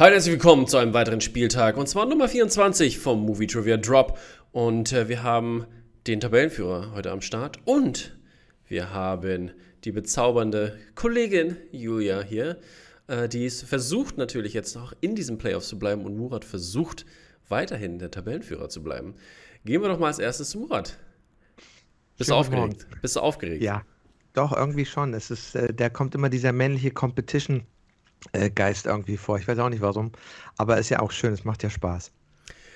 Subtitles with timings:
[0.00, 4.16] Hallo, herzlich willkommen zu einem weiteren Spieltag und zwar Nummer 24 vom Movie Trivia Drop.
[4.52, 5.66] Und äh, wir haben
[6.06, 8.16] den Tabellenführer heute am Start und
[8.68, 9.50] wir haben
[9.82, 12.60] die bezaubernde Kollegin Julia hier,
[13.08, 17.04] äh, die es versucht natürlich jetzt noch in diesen Playoffs zu bleiben und Murat versucht
[17.48, 19.16] weiterhin der Tabellenführer zu bleiben.
[19.64, 20.96] Gehen wir doch mal als erstes zu Murat.
[22.16, 22.86] Bist du aufgeregt?
[22.86, 23.00] Morgen.
[23.02, 23.64] Bist du aufgeregt?
[23.64, 23.82] Ja,
[24.32, 25.12] doch, irgendwie schon.
[25.12, 27.77] Es ist, äh, da kommt immer dieser männliche Competition-Geist
[28.32, 28.50] äh,
[28.84, 29.38] irgendwie vor.
[29.38, 30.12] Ich weiß auch nicht warum.
[30.56, 32.12] Aber ist ja auch schön, es macht ja Spaß.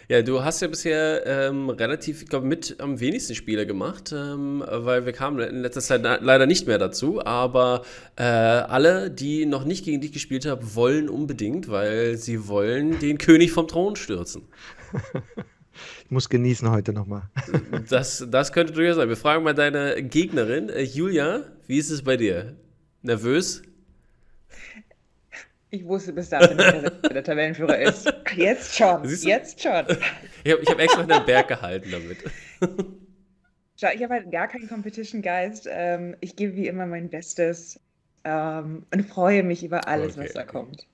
[0.09, 4.62] Ja, du hast ja bisher ähm, relativ, ich glaube, mit am wenigsten Spiele gemacht, ähm,
[4.66, 7.24] weil wir kamen in letzter Zeit leider nicht mehr dazu.
[7.24, 7.83] Aber
[8.16, 13.19] äh, alle, die noch nicht gegen dich gespielt haben, wollen unbedingt, weil sie wollen den
[13.19, 14.42] König vom Thron stürzen.
[16.05, 17.22] Ich muss genießen heute nochmal.
[17.88, 19.09] Das, das könnte durchaus sein.
[19.09, 20.69] Wir fragen mal deine Gegnerin.
[20.69, 22.55] Äh, Julia, wie ist es bei dir?
[23.00, 23.62] Nervös?
[25.75, 28.12] Ich wusste bis dahin nicht, wer der Tabellenführer ist.
[28.37, 29.09] Jetzt schon.
[29.09, 29.87] Jetzt schon.
[30.45, 32.19] Ich habe hab extra den Berg gehalten damit.
[33.81, 35.67] Schau, ich habe halt gar keinen Competition-Geist.
[35.70, 37.81] Ähm, ich gebe wie immer mein Bestes
[38.25, 40.27] ähm, und freue mich über alles, okay.
[40.27, 40.87] was da kommt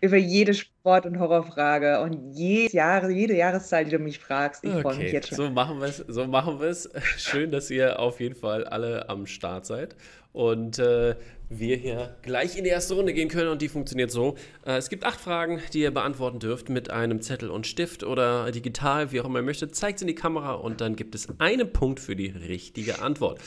[0.00, 4.64] über jede Sport- und Horrorfrage und jedes Jahr, jede Jahreszahl, die du mich fragst.
[4.64, 4.82] Ich okay.
[4.82, 5.36] freue mich jetzt schon.
[5.36, 5.98] So machen wir es.
[6.08, 6.88] So machen wir es.
[7.16, 9.96] Schön, dass ihr auf jeden Fall alle am Start seid
[10.32, 11.16] und äh,
[11.48, 14.36] wir hier gleich in die erste Runde gehen können und die funktioniert so.
[14.66, 18.50] Äh, es gibt acht Fragen, die ihr beantworten dürft mit einem Zettel und Stift oder
[18.52, 19.74] digital, wie auch immer ihr möchtet.
[19.74, 23.40] Zeigt es in die Kamera und dann gibt es einen Punkt für die richtige Antwort.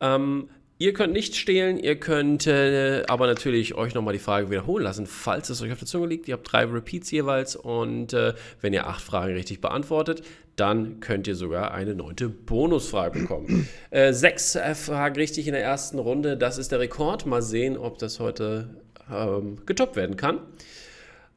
[0.00, 4.82] Ähm, Ihr könnt nicht stehlen, ihr könnt äh, aber natürlich euch nochmal die Frage wiederholen
[4.82, 6.26] lassen, falls es euch auf der Zunge liegt.
[6.26, 10.22] Ihr habt drei Repeats jeweils und äh, wenn ihr acht Fragen richtig beantwortet,
[10.56, 13.68] dann könnt ihr sogar eine neunte Bonusfrage bekommen.
[13.90, 17.24] äh, sechs äh, Fragen richtig in der ersten Runde, das ist der Rekord.
[17.24, 18.70] Mal sehen, ob das heute
[19.08, 20.40] ähm, getoppt werden kann.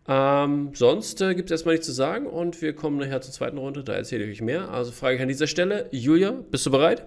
[0.07, 3.59] Ähm, sonst äh, gibt es erstmal nichts zu sagen und wir kommen nachher zur zweiten
[3.59, 4.71] Runde, da erzähle ich euch mehr.
[4.71, 7.05] Also frage ich an dieser Stelle, Julia, bist du bereit?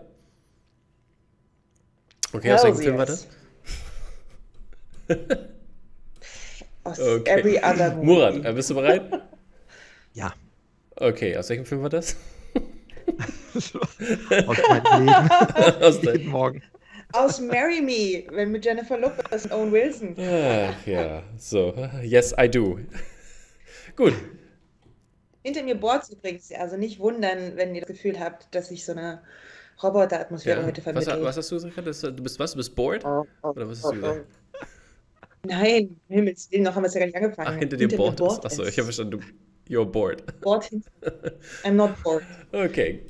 [2.33, 3.27] Okay, aus welchem Film war das?
[6.85, 7.31] aus okay.
[7.31, 8.07] every other movie.
[8.07, 9.03] Murat, äh, bist du bereit?
[10.15, 10.33] ja.
[10.97, 12.17] Okay, aus welchem Film war das?
[13.55, 13.73] aus
[14.69, 15.31] meinem Leben.
[15.83, 16.63] aus jeden Morgen.
[17.13, 20.15] Aus Marry Me, wenn mit Jennifer Lopez und Owen Wilson.
[20.17, 21.75] Ach ja, so.
[22.03, 22.79] Yes, I do.
[23.97, 24.15] Gut.
[25.43, 28.93] Hinter mir bohrt übrigens, also nicht wundern, wenn ihr das Gefühl habt, dass ich so
[28.93, 29.23] eine
[29.83, 30.67] Roboteratmosphäre ja.
[30.67, 31.19] heute vermitteln.
[31.19, 32.19] Was, was, hast du gesagt?
[32.19, 32.53] Du bist was?
[32.53, 33.05] Du bist bored?
[33.05, 34.27] Oh, oh, Oder was hast du gesagt?
[35.47, 37.49] Nein, Himmels Willen, noch haben wir es ja gar nicht angefangen.
[37.49, 38.45] Ach, hinter, hinter dir bored?
[38.45, 40.23] Achso, ich habe verstanden, du, you're bored.
[40.41, 40.69] Bored?
[41.65, 42.25] I'm not bored.
[42.53, 43.01] Okay.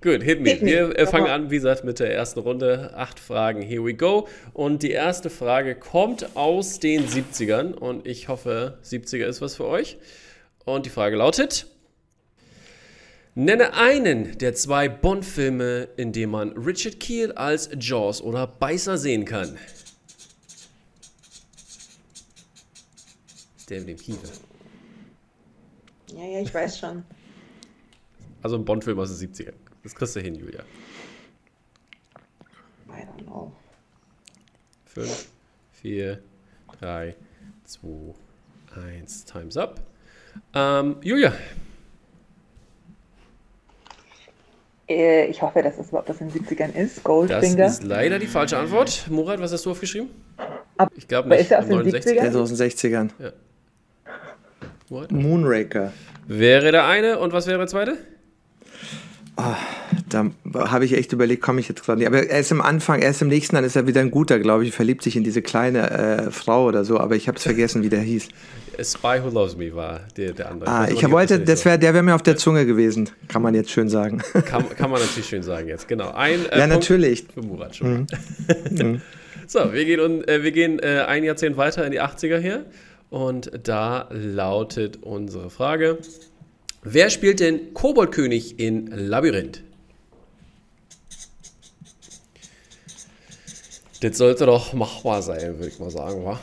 [0.00, 0.50] Gut, hit me.
[0.50, 0.70] Hit me.
[0.70, 2.92] Wir äh, fangen an, wie gesagt, mit der ersten Runde.
[2.94, 4.28] Acht Fragen, here we go.
[4.52, 9.66] Und die erste Frage kommt aus den 70ern und ich hoffe, 70er ist was für
[9.66, 9.98] euch.
[10.64, 11.66] Und die Frage lautet:
[13.38, 19.26] Nenne einen der zwei Bond-Filme, in dem man Richard Keel als Jaws oder Beißer sehen
[19.26, 19.58] kann.
[23.68, 24.32] Der mit dem Kiefer.
[26.14, 27.04] Ja, ja, ich weiß schon.
[28.40, 29.52] Also ein Bond-Film aus den 70ern.
[29.82, 30.64] Das kriegst du hin, Julia.
[32.88, 33.52] I don't know.
[34.86, 35.28] 5,
[35.72, 36.22] 4,
[36.80, 37.14] 3,
[37.64, 38.14] 2,
[38.76, 39.24] 1.
[39.26, 39.82] Time's up.
[40.54, 41.34] Ähm, Julia, Äh,
[44.88, 47.02] ich hoffe, dass es überhaupt was in den 70ern ist.
[47.02, 47.56] Goldfinger.
[47.56, 49.06] Das ist leider die falsche Antwort.
[49.10, 50.10] Murat, was hast du aufgeschrieben?
[50.76, 51.40] Aber ich glaube nicht.
[51.40, 52.12] Ist er aus den 69?
[52.12, 52.20] 70ern?
[52.20, 53.10] Der ist aus den 60ern.
[53.18, 53.32] Ja.
[55.10, 55.92] Moonraker.
[56.28, 57.98] Wäre der eine und was wäre der zweite?
[59.36, 59.54] Oh,
[60.08, 62.06] da habe ich echt überlegt, komme ich jetzt gerade nicht.
[62.06, 64.38] Aber er ist im Anfang, er ist im nächsten, dann ist er wieder ein guter,
[64.38, 67.42] glaube ich, verliebt sich in diese kleine äh, Frau oder so, aber ich habe es
[67.42, 68.28] vergessen, wie der hieß.
[68.78, 70.70] A Spy Who Loves Me war der, der andere.
[70.70, 73.54] Ah, ich, ich wollte, das wär, der wäre mir auf der Zunge gewesen, kann man
[73.54, 74.22] jetzt schön sagen.
[74.44, 76.10] Kann, kann man natürlich schön sagen jetzt, genau.
[76.12, 77.26] Ein, äh, ja, natürlich.
[77.32, 78.00] Für Murat schon.
[78.00, 78.06] Mhm.
[78.70, 79.02] mhm.
[79.46, 82.66] so, wir gehen, äh, wir gehen äh, ein Jahrzehnt weiter in die 80er hier
[83.10, 85.98] und da lautet unsere Frage.
[86.82, 89.62] Wer spielt den Koboldkönig in Labyrinth?
[94.00, 96.38] Das sollte doch machbar sein, würde ich mal sagen, wa?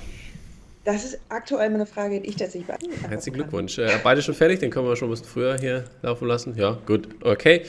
[0.85, 3.77] Das ist aktuell eine Frage, die ich tatsächlich beantworten Herzlichen Glückwunsch.
[3.77, 6.55] Äh, beide schon fertig, den können wir schon ein bisschen früher hier laufen lassen.
[6.57, 7.63] Ja, gut, okay.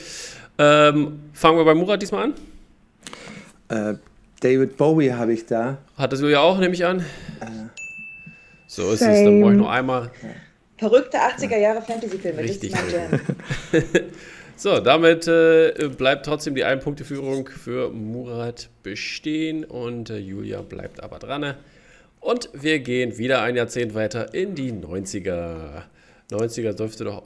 [0.57, 2.33] Ähm, fangen wir bei Murat diesmal
[3.69, 3.93] an.
[3.95, 3.97] Äh,
[4.41, 5.77] David Bowie habe ich da.
[5.97, 6.99] Hat das Julia auch, nehme ich an?
[6.99, 7.45] Äh,
[8.67, 10.11] so ist es, dann brauche ich noch einmal.
[10.77, 12.41] Verrückte 80er Jahre Fantasy-Filme.
[12.41, 12.73] Richtig.
[14.57, 21.19] so, damit äh, bleibt trotzdem die Ein-Punkte-Führung für Murat bestehen und äh, Julia bleibt aber
[21.19, 21.55] dran.
[22.25, 25.83] Und wir gehen wieder ein Jahrzehnt weiter in die 90er.
[26.31, 27.21] 90er dürfte doch.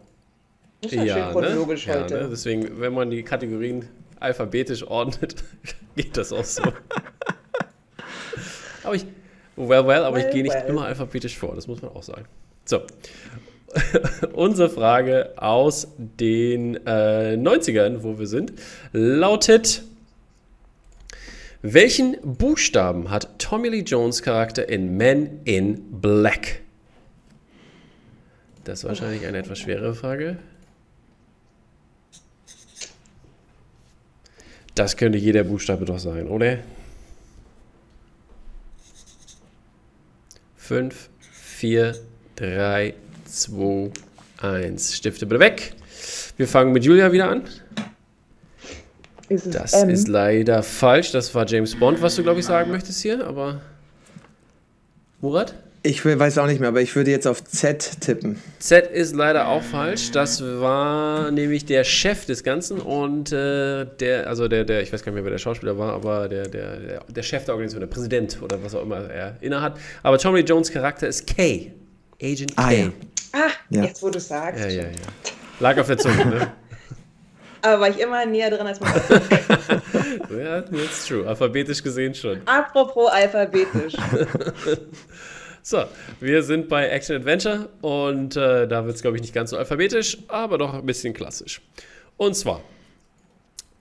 [0.81, 1.93] Das ist ja, schön chronologisch ne?
[1.93, 2.15] heute.
[2.15, 2.29] Ja, ne?
[2.29, 3.87] Deswegen, wenn man die Kategorien
[4.19, 5.35] alphabetisch ordnet,
[5.95, 6.63] geht das auch so.
[8.83, 9.05] aber ich,
[9.55, 10.67] well, well, aber well, ich gehe nicht well.
[10.67, 12.25] immer alphabetisch vor, das muss man auch sagen.
[12.65, 12.81] So.
[14.33, 18.51] Unsere Frage aus den äh, 90ern, wo wir sind,
[18.91, 19.83] lautet:
[21.61, 26.61] Welchen Buchstaben hat Tommy Lee Jones Charakter in Men in Black?
[28.63, 30.37] Das ist wahrscheinlich eine etwas schwere Frage.
[34.73, 36.59] Das könnte jeder Buchstabe doch sein, oder?
[40.55, 41.95] 5, 4,
[42.37, 42.93] 3,
[43.25, 43.91] 2,
[44.41, 44.95] 1.
[44.95, 45.73] Stifte bitte weg.
[46.37, 47.43] Wir fangen mit Julia wieder an.
[49.29, 49.89] Ist das M?
[49.89, 51.11] ist leider falsch.
[51.11, 53.25] Das war James Bond, was du, glaube ich, sagen möchtest hier.
[53.25, 53.61] Aber.
[55.21, 55.53] Murat?
[55.81, 58.37] Ich weiß auch nicht mehr, aber ich würde jetzt auf Z tippen.
[58.59, 60.11] Z ist leider auch falsch.
[60.11, 65.03] Das war nämlich der Chef des Ganzen und äh, der, also der, der, ich weiß
[65.03, 67.87] gar nicht mehr, wer der Schauspieler war, aber der, der, der Chef der Organisation, der
[67.87, 69.77] Präsident oder was auch immer er innehat.
[70.03, 71.71] Aber Tommy Jones Charakter ist K.
[72.21, 72.75] Agent ah, K.
[72.75, 72.91] Ja.
[73.31, 73.83] Ah, ja.
[73.85, 74.59] jetzt wo du sagst.
[74.59, 74.89] Ja, ja, ja.
[75.61, 76.51] Lag auf der Zunge, ne?
[77.61, 78.91] Aber war ich immer näher dran als man
[80.29, 81.27] Ja, that's true.
[81.27, 82.41] Alphabetisch gesehen schon.
[82.45, 83.93] Apropos alphabetisch.
[85.61, 85.83] So,
[86.19, 89.57] wir sind bei Action Adventure und äh, da wird es, glaube ich, nicht ganz so
[89.57, 91.61] alphabetisch, aber doch ein bisschen klassisch.
[92.17, 92.61] Und zwar,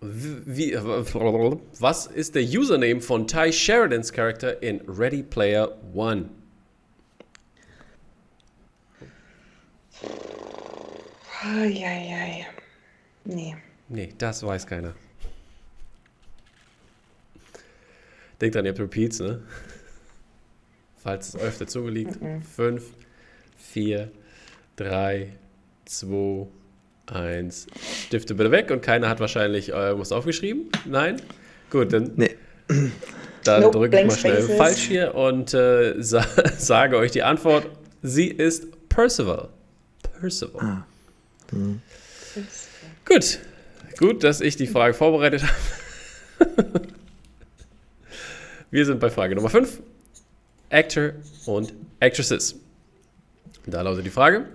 [0.01, 0.77] wie,
[1.79, 6.29] was ist der Username von Ty Sheridans Charakter in Ready Player One?
[11.43, 12.47] Eieiei.
[13.25, 13.57] Nee.
[13.89, 14.95] Nee, das weiß keiner.
[18.41, 19.43] Denkt an, ihr habt Repeats, ne?
[21.09, 22.19] falls es auf der Zunge liegt.
[22.57, 22.85] 5,
[23.57, 24.11] 4,
[24.77, 25.33] 3,
[25.87, 26.47] 2,
[27.07, 27.67] 1.
[28.07, 30.69] Stifte bitte weg und keiner hat wahrscheinlich irgendwas aufgeschrieben.
[30.85, 31.21] Nein?
[31.71, 32.13] Gut, dann.
[32.17, 32.37] Nee.
[33.45, 34.57] Dann nope, drücke ich mal schnell spaces.
[34.57, 36.27] falsch hier und äh, sa
[36.59, 37.67] sage euch die Antwort.
[38.03, 39.49] Sie ist Percival.
[40.03, 40.63] Percival.
[40.63, 40.87] Ah.
[41.53, 41.81] Mhm.
[43.07, 43.39] Gut.
[43.99, 46.89] Gut, dass ich die Frage vorbereitet habe.
[48.71, 49.83] Wir sind bei Frage Nummer 5.
[50.71, 51.15] Actor
[51.47, 52.55] und Actresses.
[53.67, 54.47] Da lautet die Frage: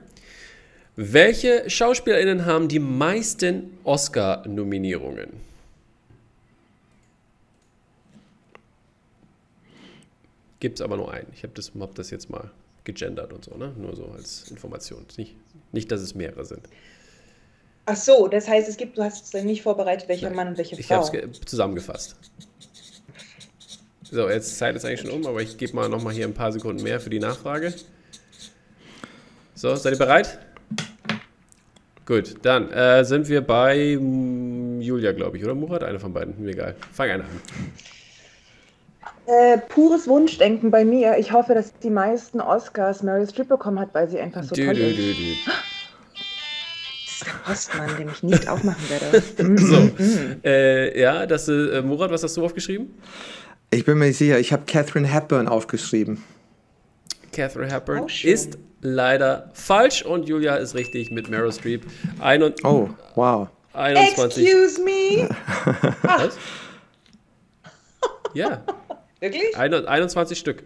[0.96, 5.32] Welche SchauspielerInnen haben die meisten Oscar-Nominierungen?
[10.62, 11.28] Gibt es aber nur einen.
[11.36, 12.50] Ich habe das, hab das jetzt mal
[12.86, 13.74] gegendert und so, ne?
[13.78, 15.06] Nur so als Information.
[15.18, 15.36] Nicht,
[15.74, 16.62] nicht dass es mehrere sind.
[17.86, 20.36] Ach so, das heißt, es gibt, du hast es dann nicht vorbereitet, welcher Nein.
[20.36, 20.82] Mann und welche Frau.
[20.82, 22.16] Ich habe es zusammengefasst.
[24.10, 26.34] So, jetzt Zeit ist eigentlich schon um, aber ich gebe mal noch mal hier ein
[26.34, 27.74] paar Sekunden mehr für die Nachfrage.
[29.56, 30.40] So, seid ihr bereit?
[32.06, 35.84] Gut, dann äh, sind wir bei Julia, glaube ich, oder Murat?
[35.84, 36.76] Eine von beiden, mir egal.
[36.92, 37.42] Fang einer an.
[39.26, 41.18] Äh, pures Wunschdenken bei mir.
[41.18, 44.66] Ich hoffe, dass die meisten Oscars Meryl Streep bekommen hat, weil sie einfach so du,
[44.66, 44.98] toll du, ist.
[44.98, 45.52] Du,
[47.46, 49.22] Postmann, den ich nicht aufmachen werde.
[49.58, 50.42] so, mm.
[50.44, 52.94] äh, ja, das, äh, Murat, was hast du aufgeschrieben?
[53.72, 54.40] Ich bin mir nicht sicher.
[54.40, 56.24] Ich habe Catherine Hepburn aufgeschrieben.
[57.32, 61.84] Catherine Hepburn ist leider falsch und Julia ist richtig mit Meryl Streep.
[62.20, 63.48] Ein oh, wow.
[63.74, 64.46] 21.
[64.46, 65.30] Excuse me?
[66.04, 66.38] Was?
[68.34, 68.64] ja.
[69.20, 69.58] Wirklich?
[69.58, 70.64] 21 Stück.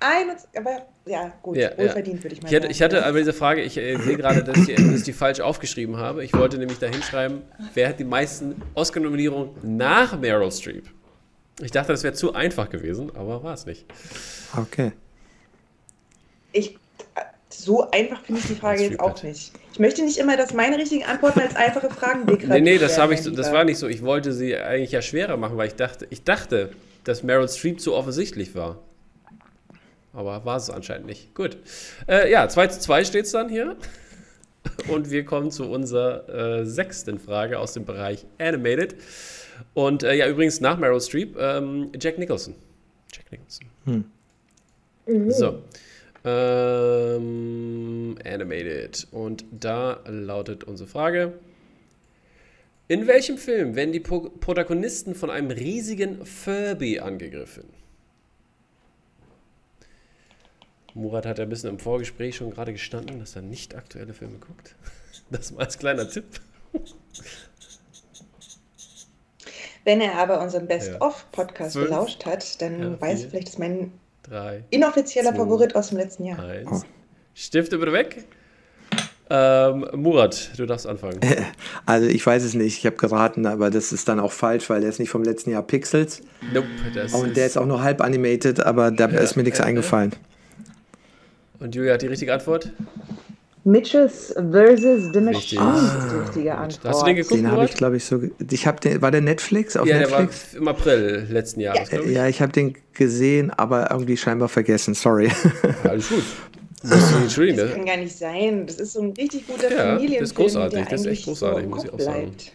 [0.00, 0.46] Nice.
[0.46, 2.24] 21, aber ja, gut, ja, wohlverdient, ja.
[2.24, 2.70] würde ich mal ich hatte, sagen.
[2.72, 5.40] Ich hatte aber diese Frage, ich äh, sehe gerade, dass ich, dass ich die falsch
[5.40, 6.24] aufgeschrieben habe.
[6.24, 7.42] Ich wollte nämlich da hinschreiben,
[7.74, 10.90] wer hat die meisten Oscar-Nominierungen nach Meryl Streep?
[11.62, 13.86] Ich dachte, das wäre zu einfach gewesen, aber war es nicht.
[14.56, 14.92] Okay.
[16.52, 16.78] Ich,
[17.48, 19.52] so einfach finde ich die Frage jetzt auch nicht.
[19.72, 22.98] Ich möchte nicht immer, dass meine richtigen Antworten als einfache Fragen degradiert Nee, nee, das,
[22.98, 23.88] ich, das war nicht so.
[23.88, 26.70] Ich wollte sie eigentlich ja schwerer machen, weil ich dachte, ich dachte,
[27.04, 28.78] dass Meryl Streep zu offensichtlich war.
[30.16, 31.34] Aber war es anscheinend nicht.
[31.34, 31.58] Gut.
[32.08, 33.76] Äh, ja, 2 zu 2 steht es dann hier.
[34.88, 38.96] Und wir kommen zu unserer äh, sechsten Frage aus dem Bereich Animated.
[39.74, 42.54] Und äh, ja, übrigens nach Meryl Streep, ähm, Jack Nicholson.
[43.12, 43.66] Jack Nicholson.
[43.84, 44.04] Hm.
[45.06, 45.30] Mhm.
[45.30, 45.62] So.
[46.24, 49.06] Ähm, animated.
[49.12, 51.34] Und da lautet unsere Frage.
[52.88, 57.64] In welchem Film werden die Pro Protagonisten von einem riesigen Furby angegriffen?
[60.96, 64.38] Murat hat ja ein bisschen im Vorgespräch schon gerade gestanden, dass er nicht aktuelle Filme
[64.38, 64.74] guckt.
[65.30, 66.24] Das mal als kleiner Tipp.
[69.84, 74.62] Wenn er aber unseren Best-of-Podcast gelauscht hat, dann ja, weiß er vielleicht, dass mein drei,
[74.70, 76.38] inoffizieller zwei, Favorit aus dem letzten Jahr.
[76.38, 76.68] Eins.
[76.70, 76.82] Oh.
[77.34, 78.24] Stifte bitte weg.
[79.28, 81.20] Ähm, Murat, du darfst anfangen.
[81.86, 84.80] Also ich weiß es nicht, ich habe geraten, aber das ist dann auch falsch, weil
[84.80, 86.20] der ist nicht vom letzten Jahr Pixels.
[86.52, 89.42] Nope, das Und ist der ist auch nur halb animated, aber da ja, ist mir
[89.42, 90.12] nichts ja, eingefallen.
[91.60, 92.72] Und Julia hat die richtige Antwort?
[93.64, 96.84] Mitches versus The Machine ah, ist die richtige Antwort.
[96.84, 97.40] Hast du den geguckt?
[97.40, 98.22] Den habe ich, glaube ich, so.
[98.48, 99.02] Ich habe den.
[99.02, 99.76] War der Netflix?
[99.76, 100.52] Auf ja, Netflix?
[100.52, 101.90] der war im April letzten Jahres.
[101.90, 102.10] Ja, ich.
[102.10, 104.94] ja ich habe den gesehen, aber irgendwie scheinbar vergessen.
[104.94, 105.26] Sorry.
[105.82, 106.22] Ja, alles gut.
[107.22, 108.66] Entschuldigen, das kann gar nicht sein.
[108.66, 110.20] Das ist so ein richtig guter ja, Familienfilm.
[110.20, 112.20] Das ist großartig, das ist echt großartig, so muss ich auch sagen.
[112.22, 112.52] Bleibt.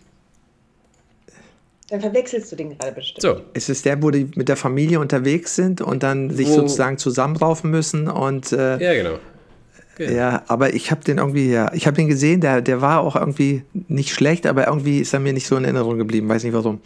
[1.91, 3.21] Dann verwechselst du den gerade bestimmt.
[3.21, 3.41] So.
[3.53, 6.98] Ist es der, wo die mit der Familie unterwegs sind und dann sich wo, sozusagen
[6.98, 8.53] zusammenraufen müssen und.
[8.53, 9.19] Äh, ja, genau.
[9.98, 10.12] genau.
[10.13, 13.17] Ja, aber ich habe den irgendwie, ja, ich habe den gesehen, der, der war auch
[13.17, 16.53] irgendwie nicht schlecht, aber irgendwie ist er mir nicht so in Erinnerung geblieben, weiß nicht
[16.53, 16.79] warum.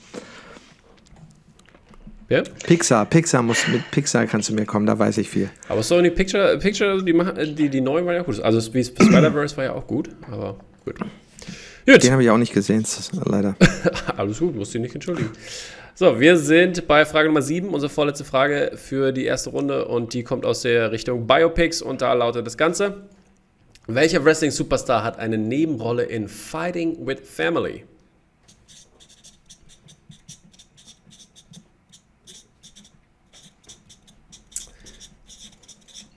[2.28, 2.42] Ja?
[2.66, 5.52] Pixar, Pixar muss mit Pixar kannst du mir kommen, da weiß ich viel.
[5.70, 8.40] Aber Sony Picture, Picture die, die, die neuen waren ja gut.
[8.40, 10.96] Also Spider-Verse war ja auch gut, aber gut.
[11.86, 12.04] Gut.
[12.04, 12.84] Den habe ich auch nicht gesehen,
[13.26, 13.56] leider.
[14.18, 15.30] Alles gut, musst du nicht entschuldigen.
[15.94, 20.14] So, wir sind bei Frage Nummer 7, unsere vorletzte Frage für die erste Runde und
[20.14, 23.04] die kommt aus der Richtung Biopics und da lautet das Ganze.
[23.88, 27.84] Welcher Wrestling-Superstar hat eine Nebenrolle in Fighting with Family?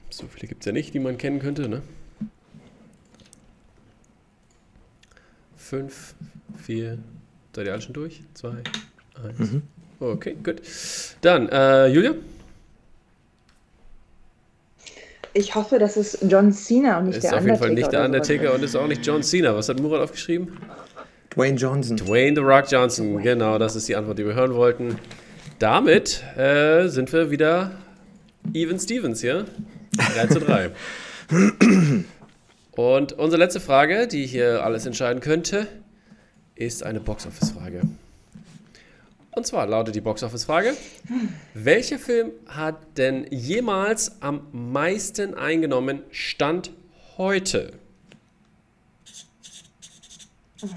[0.08, 1.82] So viele gibt es ja nicht, die man kennen könnte, ne?
[5.78, 6.14] 5,
[6.64, 6.99] 4,
[7.54, 8.20] seid ihr alle schon durch?
[8.35, 9.38] 2, 1.
[9.38, 9.62] Mhm.
[10.00, 10.61] Okay, gut.
[11.20, 12.14] Dann, äh, Julia?
[15.35, 17.38] Ich hoffe, das ist John Cena und nicht ist der Undertaker.
[17.38, 19.54] Ist auf jeden Fall nicht der Undertaker und ist auch nicht John Cena.
[19.54, 20.58] Was hat Murat aufgeschrieben?
[21.30, 21.97] Dwayne Johnson.
[21.97, 24.97] Dwayne The Rock Johnson, genau, das ist die Antwort, die wir hören wollten.
[25.61, 27.73] Damit äh, sind wir wieder
[28.52, 29.44] Even Stevens hier.
[29.97, 30.70] 3 zu 3.
[32.78, 35.66] Und unsere letzte Frage, die hier alles entscheiden könnte,
[36.54, 37.80] ist eine Boxoffice-Frage.
[39.32, 40.75] Und zwar lautet die Boxoffice-Frage:
[41.54, 46.70] Welcher Film hat denn jemals am meisten eingenommen, Stand
[47.16, 47.73] heute?
[50.62, 50.68] Aha,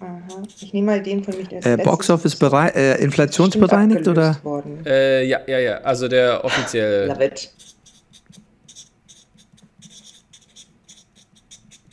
[0.00, 0.42] aha.
[0.60, 1.50] Ich nehme mal den von mich.
[1.50, 4.38] Äh, Boxoffice äh, inflationsbereinigt oder?
[4.84, 5.78] Äh, ja, ja, ja.
[5.78, 7.06] Also der offizielle.
[7.06, 7.50] Love it.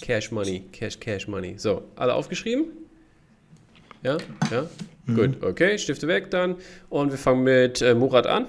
[0.03, 1.53] Cash Money, Cash, Cash Money.
[1.55, 2.65] So, alle aufgeschrieben?
[4.01, 4.17] Ja,
[4.51, 4.67] ja.
[5.05, 5.15] Mhm.
[5.15, 6.55] Gut, okay, Stifte weg dann.
[6.89, 8.47] Und wir fangen mit äh, Murat an.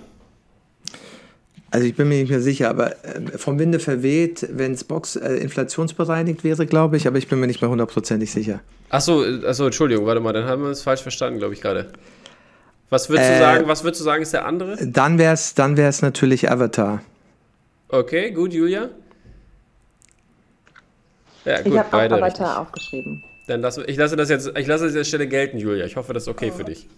[1.70, 5.14] Also ich bin mir nicht mehr sicher, aber äh, vom Winde verweht, wenn es Box
[5.14, 8.58] äh, inflationsbereinigt wäre, glaube ich, aber ich bin mir nicht mehr hundertprozentig sicher.
[8.90, 11.92] Achso, achso, Entschuldigung, warte mal, dann haben wir es falsch verstanden, glaube ich gerade.
[12.90, 14.76] Was würdest du äh, sagen, was würdest du sagen, ist der andere?
[14.84, 17.00] Dann wäre es dann wär's natürlich Avatar.
[17.88, 18.90] Okay, gut, Julia.
[21.44, 22.46] Ja, gut, ich habe auch Avatar richtig.
[22.46, 23.24] aufgeschrieben.
[23.46, 25.84] Dann lass, ich lasse das jetzt, ich lasse das jetzt Stelle gelten, Julia.
[25.84, 26.56] Ich hoffe, das ist okay oh.
[26.56, 26.88] für dich.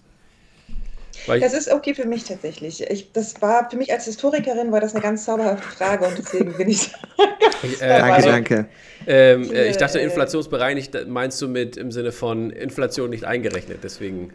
[1.25, 2.81] Weil das ist okay für mich tatsächlich.
[2.89, 6.53] Ich, das war für mich als Historikerin war das eine ganz zauberhafte Frage und deswegen
[6.53, 6.91] bin ich.
[7.63, 8.65] ich äh, danke, also, danke.
[9.05, 14.31] Ähm, äh, ich dachte, inflationsbereinigt meinst du mit im Sinne von Inflation nicht eingerechnet, deswegen.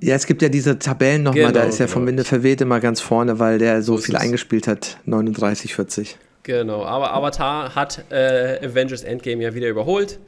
[0.00, 1.94] Ja, es gibt ja diese Tabellen nochmal, genau, da ist ja genau.
[1.94, 6.18] vom Winde verweht immer ganz vorne, weil der so, so viel eingespielt hat, 39, 40.
[6.44, 10.18] Genau, aber Avatar hat äh, Avengers Endgame ja wieder überholt.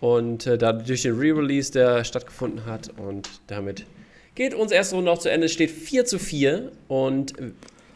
[0.00, 2.90] Und äh, dadurch den Re-Release, der stattgefunden hat.
[2.98, 3.86] Und damit
[4.34, 5.46] geht unsere erste Runde auch zu Ende.
[5.46, 6.72] Es steht 4 zu 4.
[6.88, 7.32] Und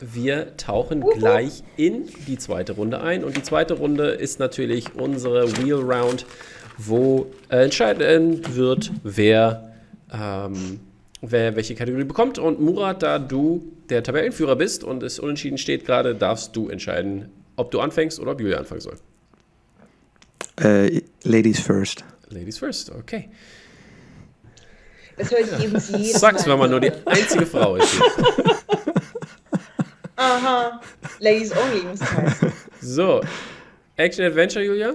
[0.01, 1.11] wir tauchen Uhu.
[1.11, 3.25] gleich in die zweite Runde ein.
[3.25, 6.25] Und die zweite Runde ist natürlich unsere Wheel Round,
[6.79, 9.73] wo äh, entscheiden wird, wer,
[10.11, 10.81] ähm,
[11.21, 12.39] wer welche Kategorie bekommt.
[12.39, 17.31] Und Murat, da du der Tabellenführer bist und es unentschieden steht gerade, darfst du entscheiden,
[17.57, 18.97] ob du anfängst oder ob Julia anfangen soll.
[20.61, 22.05] Äh, Ladies first.
[22.31, 23.31] Ladies first, okay.
[25.17, 28.01] Das höre ich eben jedes Sag's, wenn man nur die einzige Frau ist.
[30.17, 30.81] Aha.
[31.21, 32.53] Ladies only muss heißen.
[32.81, 33.21] So.
[33.97, 34.95] Action Adventure, Julia?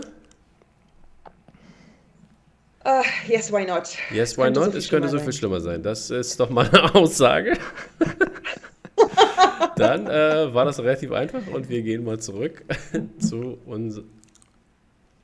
[2.85, 3.95] Uh, yes, why not?
[4.11, 4.71] Yes, why könnte not?
[4.73, 5.81] So es könnte so viel schlimmer sein.
[5.81, 7.57] Das ist doch mal eine Aussage.
[9.75, 12.63] Dann äh, war das relativ einfach und wir gehen mal zurück
[13.19, 14.01] zu uns.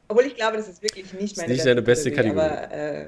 [0.07, 2.39] Obwohl ich glaube, das ist wirklich nicht meine nicht deine beste Kategorie.
[2.39, 3.05] Aber äh,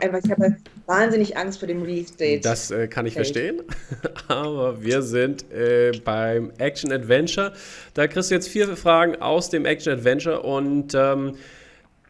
[0.00, 2.44] ich habe wahnsinnig Angst vor dem Release-Date.
[2.44, 3.62] Das äh, kann ich verstehen.
[4.28, 7.52] aber wir sind äh, beim Action-Adventure.
[7.94, 11.36] Da kriegst du jetzt vier Fragen aus dem Action-Adventure und ähm,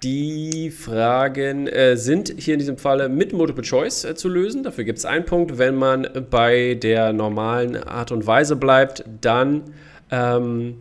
[0.03, 4.65] Die Fragen äh, sind hier in diesem Falle mit Multiple Choice äh, zu lösen.
[4.65, 5.59] Dafür gibt es einen Punkt.
[5.59, 9.63] Wenn man bei der normalen Art und Weise bleibt, dann,
[10.11, 10.79] ähm,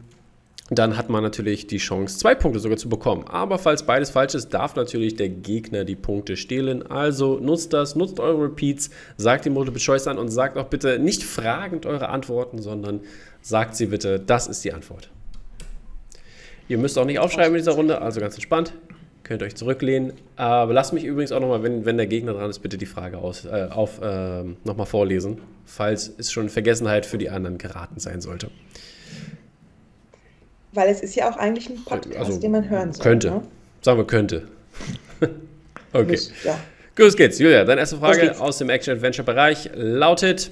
[0.72, 3.26] dann hat man natürlich die Chance, zwei Punkte sogar zu bekommen.
[3.28, 6.90] Aber falls beides falsch ist, darf natürlich der Gegner die Punkte stehlen.
[6.90, 10.98] Also nutzt das, nutzt eure Repeats, sagt die Multiple Choice an und sagt auch bitte
[10.98, 13.02] nicht fragend eure Antworten, sondern
[13.44, 15.12] sagt sie bitte, das ist die Antwort.
[16.68, 18.74] Ihr müsst auch nicht aufschreiben in dieser Runde, also ganz entspannt.
[19.24, 20.14] Könnt euch zurücklehnen.
[20.36, 23.20] Aber lasst mich übrigens auch nochmal, wenn, wenn der Gegner dran ist, bitte die Frage
[23.20, 28.22] aus, äh, auf, äh, nochmal vorlesen, falls es schon Vergessenheit für die anderen geraten sein
[28.22, 28.50] sollte.
[30.74, 33.04] Weil es ist ja auch eigentlich ein Podcast, also, den man hören soll.
[33.04, 33.30] Könnte.
[33.30, 33.42] Ne?
[33.82, 34.48] Sagen wir könnte.
[35.94, 36.12] okay.
[36.12, 36.60] Muss, ja.
[36.96, 37.40] Gut geht's.
[37.40, 40.52] Julia, deine erste Frage aus dem Action-Adventure-Bereich lautet: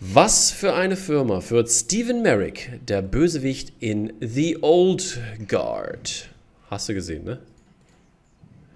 [0.00, 6.28] Was für eine Firma führt Stephen Merrick, der Bösewicht in The Old Guard?
[6.70, 7.38] Hast du gesehen, ne?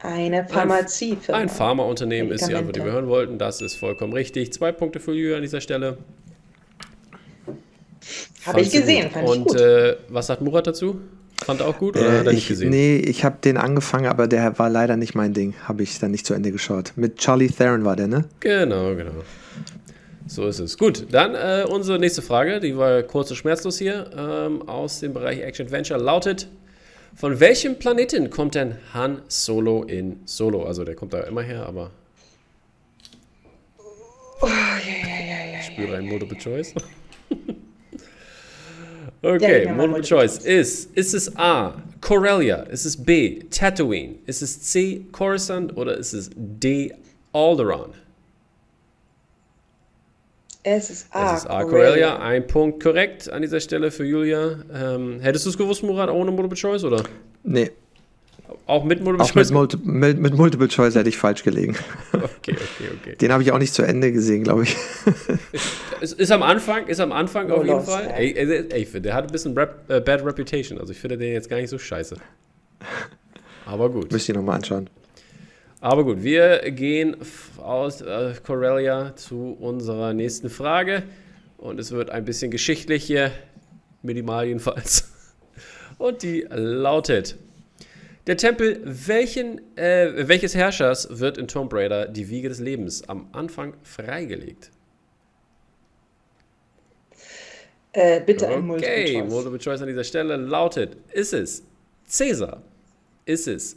[0.00, 1.38] Eine Pharmaziefirma.
[1.38, 3.38] Ein, ein Pharmaunternehmen ist die Antwort, die wir hören wollten.
[3.38, 4.52] Das ist vollkommen richtig.
[4.52, 5.98] Zwei Punkte für Julia an dieser Stelle.
[8.46, 9.60] Habe ich gesehen, fand Und, ich gut.
[9.60, 11.00] äh, was sagt Murat dazu?
[11.44, 12.70] Fand er auch gut oder äh, hat er nicht gesehen?
[12.70, 15.54] Nee, ich habe den angefangen, aber der war leider nicht mein Ding.
[15.64, 16.92] Habe ich dann nicht zu Ende geschaut.
[16.96, 18.24] Mit Charlie Theron war der, ne?
[18.40, 19.12] Genau, genau.
[20.26, 20.76] So ist es.
[20.78, 25.14] Gut, dann äh, unsere nächste Frage, die war kurz und schmerzlos hier, ähm, aus dem
[25.14, 26.48] Bereich Action Adventure, lautet:
[27.18, 30.64] von welchem Planeten kommt denn Han Solo in Solo?
[30.64, 31.90] Also der kommt da immer her, aber.
[34.40, 35.62] Oh, ja, ja, ja, ja.
[35.62, 36.74] Spüre ein Multiple Choice.
[39.20, 41.82] okay, ja, Multiple Choice ist: Ist es A.
[42.00, 42.62] Corellia?
[42.62, 43.40] Ist es B.
[43.50, 44.14] Tatooine?
[44.26, 45.04] Ist es C.
[45.10, 45.76] Coruscant?
[45.76, 46.94] Oder ist es D.
[47.32, 47.94] Alderaan?
[50.76, 51.34] Es ist A.
[51.34, 51.64] Es ist A.
[51.64, 52.18] Corellia.
[52.18, 54.58] Ein Punkt korrekt an dieser Stelle für Julia.
[54.72, 57.02] Ähm, hättest du es gewusst, Murat, ohne Multiple Choice, oder?
[57.42, 57.70] Nee.
[58.66, 59.48] Auch mit Multiple auch Choice?
[59.48, 61.74] Mit, Multi mit, mit, Multiple Choice hätte ich falsch gelegen.
[62.40, 63.16] Okay, okay, okay.
[63.16, 64.76] Den habe ich auch nicht zu Ende gesehen, glaube ich.
[66.00, 68.10] ist, ist, am Anfang, ist am Anfang oh, auf jeden Fall.
[68.16, 70.78] Ey, ey, ey, der hat ein bisschen Rap, äh, Bad Reputation.
[70.78, 72.16] Also ich finde den jetzt gar nicht so scheiße.
[73.66, 74.12] Aber gut.
[74.12, 74.88] Müsst ihr nochmal anschauen.
[75.80, 77.16] Aber gut, wir gehen
[77.58, 81.04] aus äh, Corellia zu unserer nächsten Frage.
[81.56, 83.30] Und es wird ein bisschen geschichtlich hier,
[84.02, 85.12] minimal jedenfalls.
[85.98, 87.36] Und die lautet:
[88.26, 93.28] Der Tempel welchen, äh, welches Herrschers wird in Tomb Raider die Wiege des Lebens am
[93.32, 94.70] Anfang freigelegt?
[97.92, 99.10] Äh, bitte ein Multiple Choice.
[99.10, 101.62] Okay, Multiple Choice an dieser Stelle lautet: Ist es
[102.10, 102.62] Caesar?
[103.26, 103.76] Ist es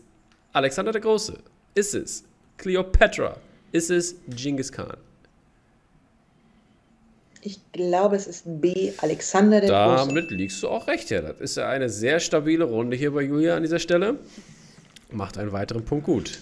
[0.51, 1.37] Alexander der Große?
[1.73, 2.23] Ist es
[2.57, 3.37] Cleopatra?
[3.71, 4.97] Ist es Genghis Khan?
[7.43, 10.07] Ich glaube, es ist B, Alexander der Große.
[10.07, 11.21] Damit liegst du auch recht, ja.
[11.21, 14.19] Das ist ja eine sehr stabile Runde hier bei Julia an dieser Stelle.
[15.09, 16.39] Macht einen weiteren Punkt gut.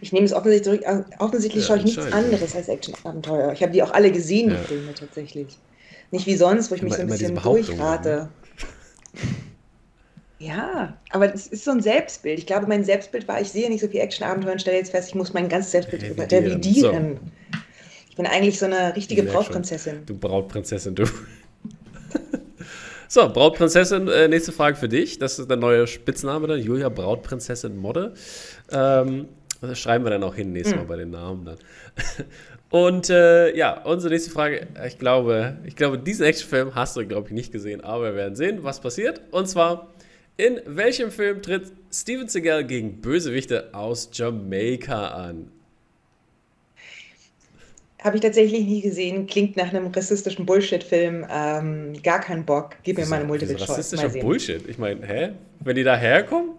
[0.00, 1.06] Ich nehme es offensichtlich zurück.
[1.18, 3.52] Offensichtlich ja, schaue ich nichts anderes als Action-Abenteuer.
[3.52, 4.62] Ich habe die auch alle gesehen, die ja.
[4.62, 5.58] Filme tatsächlich.
[6.10, 8.08] Nicht wie sonst, wo ich mich immer, so ein bisschen durchrate.
[8.08, 8.28] Ne?
[10.44, 12.38] Ja, aber es ist so ein Selbstbild.
[12.38, 15.08] Ich glaube, mein Selbstbild war, ich sehe nicht so viel Action-Abenteuer und stelle jetzt fest,
[15.08, 16.44] ich muss mein ganzes Selbstbild revidieren.
[16.44, 17.14] revidieren.
[17.14, 17.60] So.
[18.10, 20.04] Ich bin eigentlich so eine richtige Brautprinzessin.
[20.04, 21.04] Du Brautprinzessin, du.
[23.08, 25.18] so, Brautprinzessin, äh, nächste Frage für dich.
[25.18, 28.12] Das ist der neue Spitzname dann, Julia Brautprinzessin Modde.
[28.70, 29.28] Ähm,
[29.62, 30.88] das schreiben wir dann auch hin nächstes Mal mhm.
[30.88, 31.56] bei den Namen dann.
[32.70, 37.28] Und äh, ja, unsere nächste Frage, ich glaube, ich glaube, diesen Actionfilm hast du, glaube
[37.28, 39.22] ich, nicht gesehen, aber wir werden sehen, was passiert.
[39.30, 39.94] Und zwar
[40.36, 45.50] in welchem Film tritt Steven Seagal gegen Bösewichte aus Jamaika an?
[48.02, 49.26] Habe ich tatsächlich nie gesehen.
[49.26, 51.26] Klingt nach einem rassistischen Bullshit-Film.
[51.30, 52.72] Ähm, gar keinen Bock.
[52.82, 53.70] Gib mir mal eine Multiple-Choice.
[53.70, 54.68] Rassistischer Bullshit?
[54.68, 55.30] Ich meine, hä?
[55.60, 56.50] Wenn die da herkommen?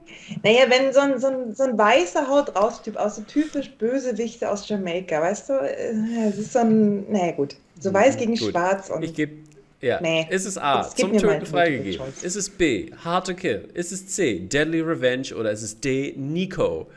[0.42, 3.70] Naja, wenn so ein, so ein, so ein weißer Haut raus Typ aus so typisch
[3.78, 5.54] Bösewichte aus Jamaika, weißt du?
[5.54, 8.50] Äh, es ist so ein, naja gut, so weiß mhm, gegen gut.
[8.50, 9.04] schwarz und...
[9.04, 9.34] Ich gebe
[9.82, 10.00] ja.
[10.02, 10.28] Nee.
[10.30, 12.06] Ist es A, zum Töten freigegeben?
[12.22, 13.70] Ist es B, Hard to Kill?
[13.74, 15.36] Ist es C, Deadly Revenge?
[15.36, 16.88] Oder ist es D, Nico?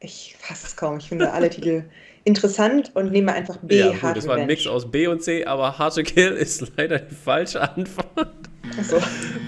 [0.00, 0.98] Ich fasse es kaum.
[0.98, 1.84] Ich finde alle Titel
[2.24, 5.22] interessant und nehme einfach B, ja, gut, Hard Das war ein Mix aus B und
[5.22, 8.49] C, aber Hard to Kill ist leider die falsche Antwort.
[8.82, 8.98] So.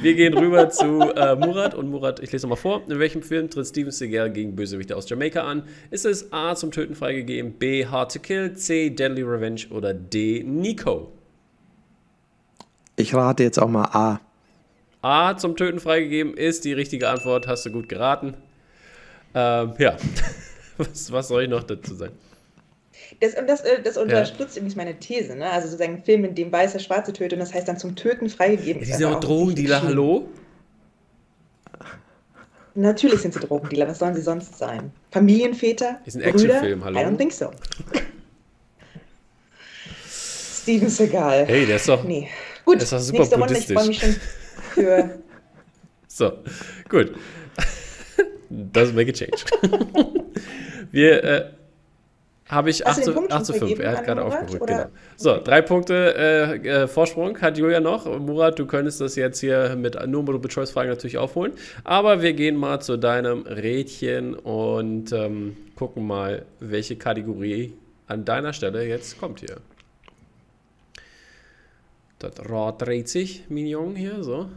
[0.03, 2.83] Wir gehen rüber zu äh, Murat und Murat, ich lese nochmal vor.
[2.89, 5.63] In welchem Film tritt Steven Seagal gegen Bösewichte aus Jamaika an?
[5.91, 10.43] Ist es A zum Töten freigegeben, B Hard to Kill, C Deadly Revenge oder D
[10.45, 11.13] Nico?
[12.97, 14.21] Ich rate jetzt auch mal A.
[15.03, 18.35] A zum Töten freigegeben ist die richtige Antwort, hast du gut geraten.
[19.35, 19.97] Ähm, ja,
[20.77, 22.15] was, was soll ich noch dazu sagen?
[23.21, 24.61] Das, das, äh, das unterstützt ja.
[24.61, 25.51] übrigens meine These, ne?
[25.51, 28.29] Also sozusagen ein Film, in dem Weiße Schwarze tötet und das heißt dann zum Töten
[28.29, 28.83] freigegeben.
[28.83, 30.29] Ja, die sind auch Drogendealer, hallo?
[32.75, 34.93] Natürlich sind sie Drogendealer, was sollen sie sonst sein?
[35.11, 36.01] Familienväter?
[36.07, 36.99] Ist ein Actionfilm, hallo?
[36.99, 37.51] I don't think so.
[40.63, 41.47] Steven Seagal.
[41.47, 42.05] Hey, der ist doch.
[42.05, 42.29] Nee.
[42.65, 44.17] Gut, der ist super nächste Runde, ich freue mich schon
[44.75, 45.19] für.
[46.09, 46.33] so,
[46.89, 47.13] gut.
[48.51, 49.45] Doesn't make a change.
[50.93, 51.51] Wir äh,
[52.53, 53.79] habe ich 8 zu, 8 zu 5.
[53.81, 54.87] Er hat gerade aufgerückt, genau.
[55.17, 58.07] So, drei Punkte äh, äh, Vorsprung hat Julia noch.
[58.19, 61.55] Murat, du könntest das jetzt hier mit nur Multiple-Choice-Fragen natürlich aufholen.
[61.83, 67.73] Aber wir gehen mal zu deinem Rädchen und ähm, gucken mal, welche Kategorie
[68.07, 69.57] an deiner Stelle jetzt kommt hier.
[72.19, 74.49] Das Rad dreht sich, Mignon hier, so.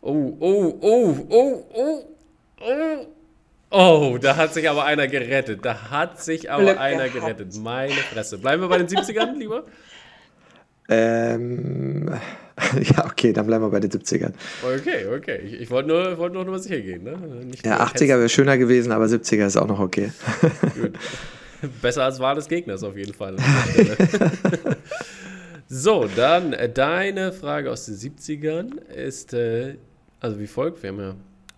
[0.00, 2.04] Oh, oh, oh, oh, oh,
[2.60, 3.06] oh.
[3.72, 5.64] Oh, da hat sich aber einer gerettet.
[5.64, 7.14] Da hat sich aber Glück einer gehabt.
[7.14, 7.56] gerettet.
[7.56, 8.36] Meine Fresse.
[8.36, 9.64] Bleiben wir bei den 70ern, lieber?
[10.90, 12.08] Ähm,
[12.82, 14.34] ja, okay, dann bleiben wir bei den 70ern.
[14.62, 15.40] Okay, okay.
[15.44, 17.02] Ich, ich wollte nur, wollt nur, nur sicher gehen.
[17.02, 17.16] Ne?
[17.46, 20.12] Nicht ja, 80er wäre schöner gewesen, aber 70er ist auch noch okay.
[20.78, 20.92] Gut.
[21.80, 23.36] Besser als Wahl des Gegners auf jeden Fall.
[25.68, 29.76] so, dann äh, deine Frage aus den 70ern ist, äh,
[30.20, 30.82] also wie folgt.
[30.82, 31.14] Wir haben ja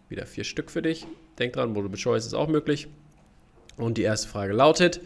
[0.08, 1.06] wieder vier Stück für dich.
[1.38, 2.88] Denk dran, Multiple Choice ist auch möglich.
[3.76, 5.00] Und die erste Frage lautet: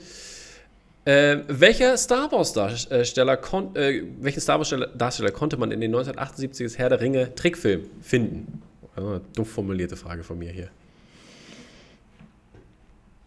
[1.05, 3.39] äh, welcher Star Wars Darsteller,
[3.75, 8.63] äh, welchen Star Wars Darsteller konnte man in den 1978 Herr der Ringe Trickfilm finden?
[8.95, 10.69] Ah, dumm formulierte Frage von mir hier.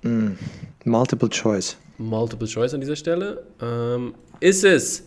[0.03, 0.37] Mm,
[0.85, 1.77] multiple Choice.
[1.97, 3.43] Multiple Choice an dieser Stelle.
[3.61, 5.03] Ähm, ist es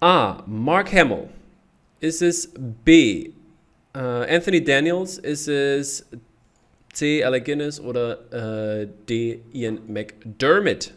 [0.00, 0.42] A.
[0.46, 1.28] Mark Hamill?
[2.00, 2.50] Ist es
[2.84, 3.30] B.
[3.96, 5.18] Uh, Anthony Daniels?
[5.18, 6.04] Ist es
[6.94, 7.24] C.
[7.24, 9.40] Alec Guinness oder äh, D.
[9.52, 10.92] Ian McDermott?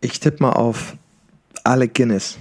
[0.00, 0.96] Ich tippe mal auf
[1.64, 2.38] Alec Guinness.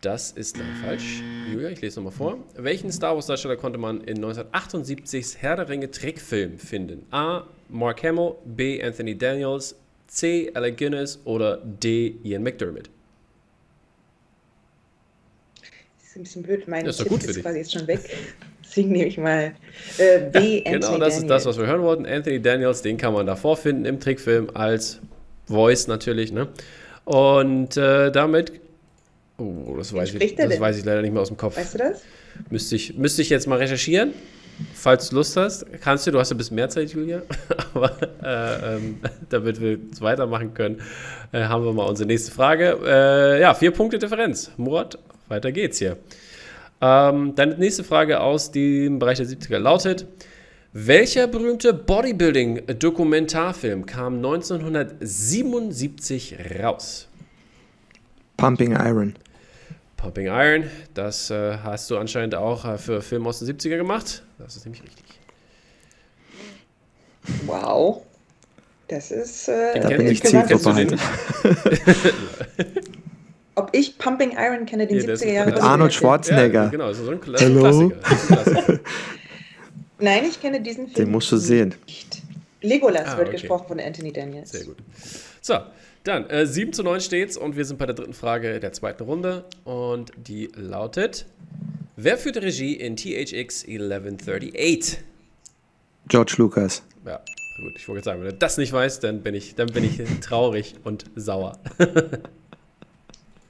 [0.00, 1.22] Das ist dann falsch.
[1.50, 2.38] Julia, ich lese nochmal vor.
[2.56, 7.06] Welchen Star Wars-Darsteller konnte man in 1978 Herr der Ringe Trickfilm finden?
[7.12, 7.44] A.
[7.68, 8.82] Mark Hamill, B.
[8.82, 9.76] Anthony Daniels,
[10.08, 10.50] C.
[10.54, 12.16] Alec Guinness oder D.
[12.24, 12.90] Ian McDermott?
[16.00, 16.68] Das ist ein bisschen blöd.
[16.68, 18.00] Mein das ist, Tipp ist quasi jetzt schon weg.
[18.72, 19.52] Deswegen nehme ich mal
[19.98, 20.62] äh, B.
[20.64, 21.16] Ja, genau, das Daniels.
[21.18, 22.06] ist das, was wir hören wollten.
[22.06, 24.98] Anthony Daniels, den kann man da vorfinden im Trickfilm als
[25.46, 26.32] Voice natürlich.
[26.32, 26.48] Ne?
[27.04, 28.52] Und äh, damit.
[29.36, 31.58] Oh, das, weiß ich, das weiß ich leider nicht mehr aus dem Kopf.
[31.58, 32.02] Weißt du das?
[32.48, 34.14] Müsste ich, müsste ich jetzt mal recherchieren.
[34.74, 37.22] Falls du Lust hast, kannst du, du hast ein bisschen mehr Zeit, Julia,
[37.74, 37.90] aber
[38.22, 40.80] äh, ähm, damit wir es weitermachen können,
[41.32, 42.78] äh, haben wir mal unsere nächste Frage.
[42.84, 44.50] Äh, ja, vier Punkte Differenz.
[44.56, 45.96] Murat, weiter geht's hier.
[46.84, 50.04] Ähm, deine nächste Frage aus dem Bereich der 70er lautet:
[50.72, 57.06] Welcher berühmte Bodybuilding-Dokumentarfilm kam 1977 raus?
[58.36, 59.14] Pumping Iron.
[59.96, 60.64] Pumping Iron,
[60.94, 64.24] das äh, hast du anscheinend auch äh, für Filme aus den 70er gemacht.
[64.38, 65.04] Das ist nämlich richtig.
[67.46, 68.02] Wow.
[68.88, 69.46] Das ist.
[69.46, 70.98] Äh, da bin ich zielvorbereitet.
[73.54, 75.50] ob ich Pumping Iron kenne, den ja, 70er Jahre.
[75.50, 76.64] Mit Arnold Schwarzenegger.
[76.64, 77.90] Ja, genau, so ein Hello?
[77.90, 78.80] Klassiker.
[79.98, 80.94] Nein, ich kenne diesen Film.
[80.94, 81.74] Den musst du sehen.
[81.86, 82.22] Nicht.
[82.62, 83.38] Legolas ah, wird okay.
[83.38, 84.50] gesprochen von Anthony Daniels.
[84.50, 84.76] Sehr gut.
[85.40, 85.58] So,
[86.04, 89.04] dann äh, 7 zu 9 steht's und wir sind bei der dritten Frage der zweiten
[89.04, 91.26] Runde und die lautet:
[91.96, 94.98] Wer führte Regie in THX 1138?
[96.08, 96.82] George Lucas.
[97.06, 97.20] Ja,
[97.60, 100.00] gut, ich wollte sagen, wenn du das nicht weißt, dann bin ich, dann bin ich
[100.20, 101.58] traurig und sauer.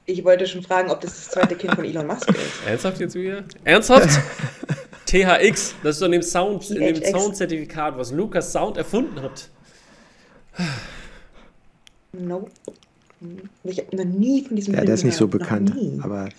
[0.05, 2.37] Ich wollte schon fragen, ob das das zweite Kind von Elon Musk ist.
[2.67, 3.43] Ernsthaft jetzt wieder?
[3.63, 4.09] Ernsthaft?
[5.05, 9.49] THX, das ist doch in dem Sound, in dem Soundzertifikat, was Lukas Sound erfunden hat.
[12.13, 12.51] Nope.
[13.63, 16.29] Ich habe noch nie von diesem Ja, Film der ist nicht so bekannt, aber.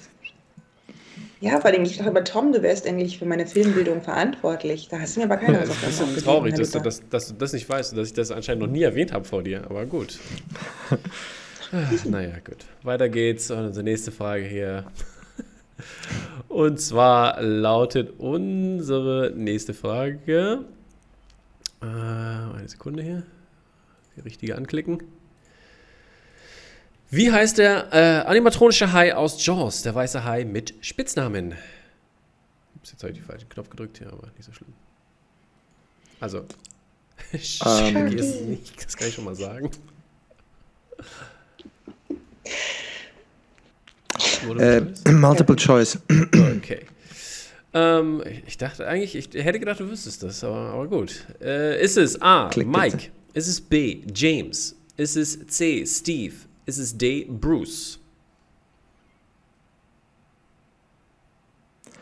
[1.40, 4.88] Ja, vor allem, ich dachte aber, Tom, du wärst eigentlich für meine Filmbildung verantwortlich.
[4.88, 7.34] Da hast du mir aber keine Hausaufgaben Das ist traurig, dass du das, dass du
[7.34, 9.86] das nicht weißt und dass ich das anscheinend noch nie erwähnt habe vor dir, aber
[9.86, 10.18] gut.
[12.04, 12.66] naja, gut.
[12.82, 13.50] Weiter geht's.
[13.50, 14.84] Und unsere nächste Frage hier.
[16.48, 20.64] Und zwar lautet unsere nächste Frage.
[21.82, 23.22] Äh, eine Sekunde hier.
[24.16, 25.02] Die richtige anklicken.
[27.10, 31.54] Wie heißt der äh, animatronische Hai aus Jaws, der weiße Hai mit Spitznamen?
[32.76, 34.72] Ups, jetzt habe ich den falschen Knopf gedrückt hier, aber nicht so schlimm.
[36.18, 36.38] Also,
[37.64, 39.70] um, ist nicht, das kann ich schon mal sagen.
[44.58, 45.98] Äh, multiple Choice.
[46.56, 46.80] Okay.
[47.72, 51.26] Ähm, ich dachte eigentlich, ich hätte gedacht, du wüsstest das, aber, aber gut.
[51.40, 52.48] Äh, ist es A.
[52.50, 53.10] Klick Mike, bitte.
[53.34, 54.02] Ist es B.
[54.14, 54.76] James?
[54.96, 55.84] Ist es C.
[55.84, 56.34] Steve?
[56.66, 57.24] Ist es D.
[57.28, 57.98] Bruce?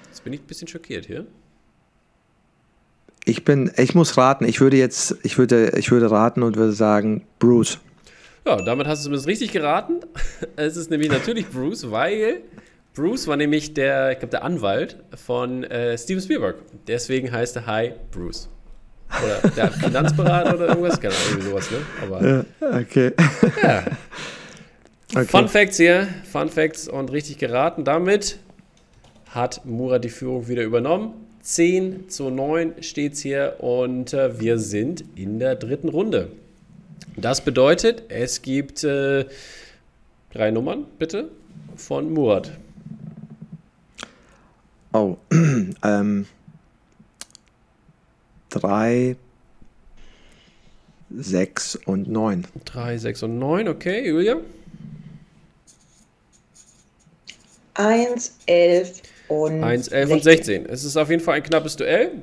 [0.09, 1.26] Jetzt bin ich ein bisschen schockiert hier.
[3.24, 4.44] Ich bin, ich muss raten.
[4.44, 7.78] Ich würde jetzt, ich würde, ich würde raten und würde sagen Bruce.
[8.44, 10.00] Ja, damit hast du zumindest richtig geraten.
[10.57, 12.42] Es ist nämlich natürlich Bruce, weil
[12.94, 16.57] Bruce war nämlich der, ich glaube, der Anwalt von äh, Steven Spielberg.
[16.87, 18.48] Deswegen heißt er Hi Bruce.
[19.24, 21.78] Oder der Finanzberater oder irgendwas, keine Ahnung, irgendwie sowas, ne?
[22.02, 23.12] Aber, ja, okay.
[23.62, 23.85] Ja.
[25.14, 25.26] okay.
[25.26, 27.85] Fun Facts hier, Fun Facts und richtig geraten.
[27.85, 28.38] Damit
[29.31, 31.14] hat Murat die Führung wieder übernommen.
[31.42, 36.28] 10 zu 9 steht es hier und äh, wir sind in der dritten Runde.
[37.16, 39.26] Das bedeutet, es gibt äh,
[40.32, 41.30] drei Nummern, bitte,
[41.76, 42.52] von Murat.
[44.92, 45.16] Oh,
[45.84, 46.26] ähm,
[48.50, 49.16] drei,
[51.10, 52.46] sechs und neun.
[52.64, 54.36] Drei, sechs und neun, okay, Julia?
[57.74, 60.12] Eins, elf und 1, 11 16.
[60.12, 60.66] und 16.
[60.66, 62.22] Es ist auf jeden Fall ein knappes Duell.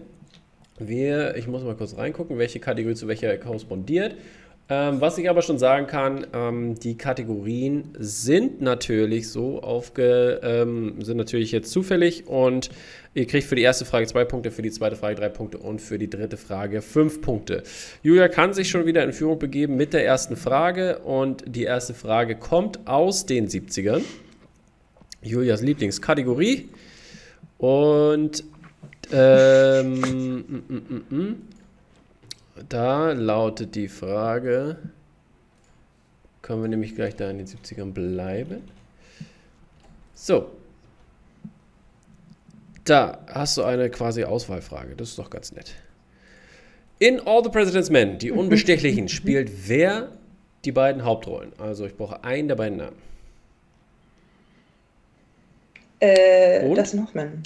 [0.77, 4.15] Wir, ich muss mal kurz reingucken, welche Kategorie zu welcher korrespondiert.
[4.71, 11.01] Ähm, was ich aber schon sagen kann, ähm, die Kategorien sind natürlich so aufge, ähm,
[11.01, 12.69] sind natürlich jetzt zufällig und
[13.15, 15.81] ihr kriegt für die erste Frage zwei Punkte, für die zweite Frage drei Punkte und
[15.81, 17.63] für die dritte Frage fünf Punkte.
[18.03, 21.95] Julia kann sich schon wieder in Führung begeben mit der ersten Frage und die erste
[21.95, 24.03] Frage kommt aus den 70ern.
[25.23, 26.69] Julias Lieblingskategorie.
[27.57, 28.43] Und
[29.11, 31.35] ähm, m -m -m
[32.67, 34.77] da lautet die Frage,
[36.41, 38.63] können wir nämlich gleich da in den 70ern bleiben.
[40.13, 40.51] So.
[42.83, 44.95] Da hast du eine quasi Auswahlfrage.
[44.95, 45.75] Das ist doch ganz nett.
[46.97, 50.11] In All the President's Men, die Unbestechlichen, spielt wer
[50.65, 51.53] die beiden Hauptrollen?
[51.57, 52.97] Also ich brauche einen der beiden Namen.
[55.99, 57.43] Äh, das Hoffman.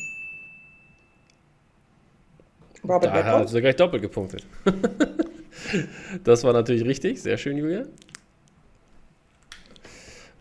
[2.83, 3.43] Robert da Redford.
[3.43, 4.45] hast du gleich doppelt gepunktet.
[6.23, 7.21] das war natürlich richtig.
[7.21, 7.85] Sehr schön, Julia.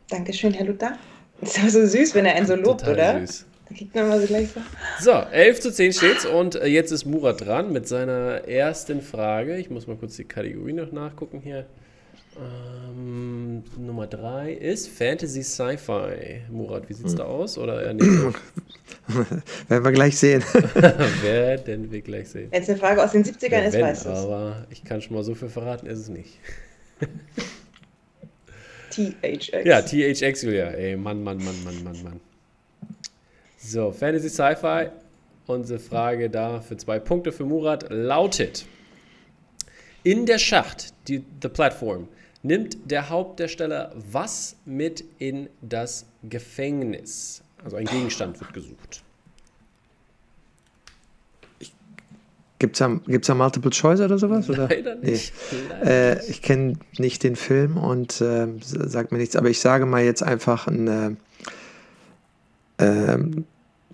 [0.09, 0.98] Dankeschön, Herr Luther.
[1.40, 3.26] Das ist aber so süß, wenn er einen so lobt, Total oder?
[3.26, 3.46] Süß.
[3.68, 4.61] Da kriegt man mal so gleich so.
[5.00, 9.57] So, 11 zu 10 steht's und äh, jetzt ist Murat dran mit seiner ersten Frage.
[9.57, 11.66] Ich muss mal kurz die Kategorie noch nachgucken hier.
[12.38, 16.42] Ähm, Nummer 3 ist Fantasy Sci-Fi.
[16.51, 17.18] Murat, wie sieht's hm.
[17.18, 17.59] da aus?
[17.59, 18.07] Oder eher nicht?
[19.68, 20.42] Werden wir gleich sehen.
[21.23, 22.51] Werden wir gleich sehen.
[22.51, 25.03] Wenn es eine Frage aus den 70ern ja, ist, wenn, weißt du Aber ich kann
[25.03, 26.38] schon mal so viel verraten, ist es nicht.
[28.90, 29.51] THX.
[29.64, 30.68] Ja, THX, Julia.
[30.68, 32.21] Ey, Mann, Mann, Mann, Mann, Mann, Mann.
[33.59, 34.90] So, Fantasy Sci-Fi.
[35.47, 38.64] Unsere Frage da für zwei Punkte für Murat lautet:
[40.03, 42.09] In der Schacht, die The Platform,
[42.42, 47.42] nimmt der Hauptdarsteller was mit in das Gefängnis?
[47.64, 49.02] Also ein Gegenstand wird gesucht.
[52.59, 54.48] Gibt es da, gibt's da Multiple Choice oder sowas?
[54.48, 54.68] Oder?
[54.68, 55.33] Leider nicht.
[55.50, 55.59] Nee.
[55.68, 59.85] Leider äh, ich kenne nicht den Film und äh, sagt mir nichts, aber ich sage
[59.85, 61.18] mal jetzt einfach ein.
[62.78, 63.18] Äh, äh,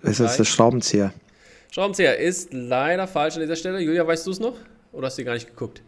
[0.01, 0.47] was ist das?
[0.47, 1.11] Schraubenzieher.
[1.71, 3.79] Schraubenzieher ist leider falsch an dieser Stelle.
[3.79, 4.55] Julia, weißt du es noch?
[4.91, 5.81] Oder hast du gar nicht geguckt?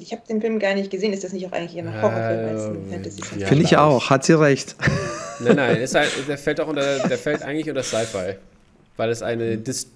[0.00, 1.12] Ich habe den Film gar nicht gesehen.
[1.12, 3.40] Ist das nicht auch eigentlich ein Horrorfilm als ein Fantasy-Film?
[3.40, 4.10] Ja, Finde ich auch.
[4.10, 4.76] Hat sie recht.
[5.40, 5.76] Nein, nein.
[5.76, 8.34] Ist halt, der fällt auch unter, der fällt eigentlich unter Sci-Fi.
[8.96, 9.86] Weil es eine Dis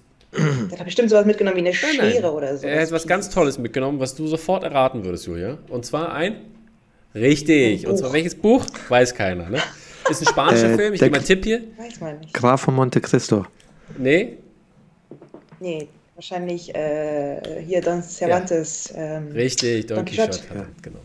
[0.71, 2.31] der hat bestimmt sowas mitgenommen wie eine Schere nein, nein.
[2.31, 2.65] oder so.
[2.65, 5.57] Er hat was ganz Tolles mitgenommen, was du sofort erraten würdest, Julia.
[5.67, 6.37] Und zwar ein.
[7.13, 7.85] Richtig.
[7.85, 8.65] Ein Und zwar welches Buch?
[8.89, 9.59] Weiß keiner, ne?
[10.09, 10.93] Ist ein spanischer äh, Film.
[10.93, 11.61] Ich gebe mal einen Tipp hier.
[11.77, 12.33] Weiß man nicht.
[12.33, 13.45] Graf von Monte Cristo.
[13.97, 14.37] Nee.
[15.59, 18.93] Nee, Wahrscheinlich äh, hier Don Cervantes.
[18.95, 19.17] Ja.
[19.17, 20.29] Ähm, Richtig, Don, Don Quixote.
[20.29, 20.67] Quixote ja.
[20.81, 20.99] genau.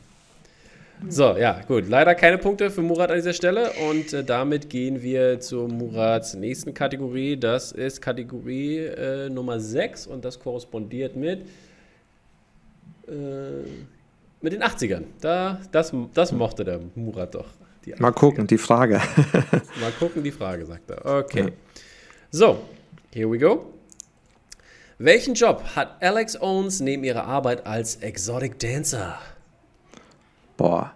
[1.09, 1.89] So, ja, gut.
[1.89, 3.71] Leider keine Punkte für Murat an dieser Stelle.
[3.89, 7.37] Und äh, damit gehen wir zu Murats nächsten Kategorie.
[7.37, 11.43] Das ist Kategorie äh, Nummer 6 und das korrespondiert mit,
[13.07, 13.13] äh,
[14.41, 15.05] mit den 80ern.
[15.21, 17.47] Da, das, das mochte der Murat doch.
[17.99, 19.01] Mal gucken, die Frage.
[19.81, 21.07] Mal gucken, die Frage, sagt er.
[21.21, 21.45] Okay.
[21.45, 21.49] Ja.
[22.31, 22.59] So,
[23.15, 23.73] here we go.
[25.01, 29.17] Welchen Job hat Alex Owens neben ihrer Arbeit als Exotic Dancer?
[30.57, 30.91] Boah.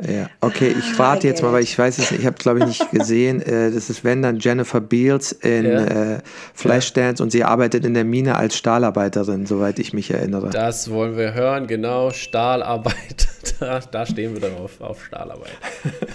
[0.00, 2.60] Ja, okay, ich warte jetzt mal, weil ich weiß es nicht, ich habe es glaube
[2.60, 3.42] ich nicht gesehen.
[3.42, 6.14] Äh, das ist wenn dann Jennifer Beals in ja.
[6.14, 6.18] äh,
[6.54, 7.24] Flashdance ja.
[7.24, 10.50] und sie arbeitet in der Mine als Stahlarbeiterin, soweit ich mich erinnere.
[10.50, 13.28] Das wollen wir hören, genau, Stahlarbeit.
[13.58, 15.50] Da, da stehen wir drauf, auf Stahlarbeit.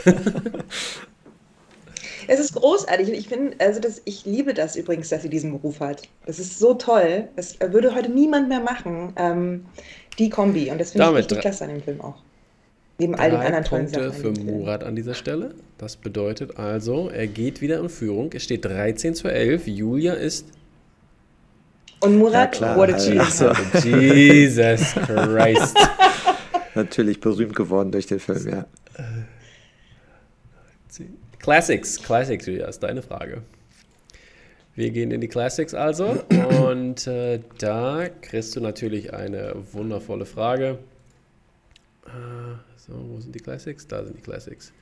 [2.27, 3.09] Es ist großartig.
[3.09, 6.03] Ich finde, also das, ich liebe das übrigens, dass sie diesen Beruf hat.
[6.25, 7.27] Das ist so toll.
[7.35, 9.13] Das würde heute niemand mehr machen.
[9.15, 9.65] Ähm,
[10.19, 10.71] die Kombi.
[10.71, 12.15] Und das finde ich richtig klasse an dem Film auch.
[12.97, 14.35] Neben all den anderen tollen Punkte Sachen.
[14.35, 15.53] für Murat an dieser Stelle.
[15.77, 18.31] Das bedeutet also, er geht wieder in Führung.
[18.33, 19.67] Es steht 13 zu 11.
[19.67, 20.45] Julia ist.
[21.99, 23.51] Und Murat ja, wurde also,
[23.83, 25.77] Jesus Christ.
[26.73, 28.65] Natürlich berühmt geworden durch den Film, ja.
[31.45, 33.43] Classics, Classics, Julia, ist deine Frage.
[34.73, 36.23] Wir gehen in die Classics also.
[36.63, 40.79] Und äh, da kriegst du natürlich eine wundervolle Frage.
[42.07, 42.09] Äh,
[42.77, 43.85] so, wo sind die Classics?
[43.85, 44.73] Da sind die Classics.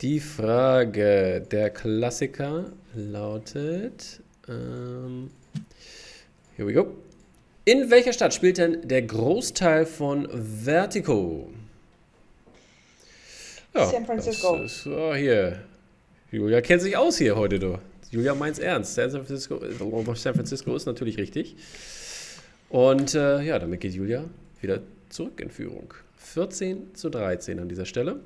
[0.00, 5.30] Die Frage der Klassiker lautet: ähm,
[6.56, 6.88] Here we go.
[7.66, 11.52] In welcher Stadt spielt denn der Großteil von Vertigo?
[13.74, 14.56] Ja, San Francisco.
[14.56, 15.58] Ist, oh, hier.
[16.30, 17.78] Julia kennt sich aus hier heute, du.
[18.10, 18.94] Julia meint's ernst.
[18.94, 19.60] San Francisco,
[20.14, 21.56] San Francisco ist natürlich richtig.
[22.68, 24.24] Und äh, ja, damit geht Julia
[24.60, 25.92] wieder zurück in Führung.
[26.18, 28.20] 14 zu 13 an dieser Stelle.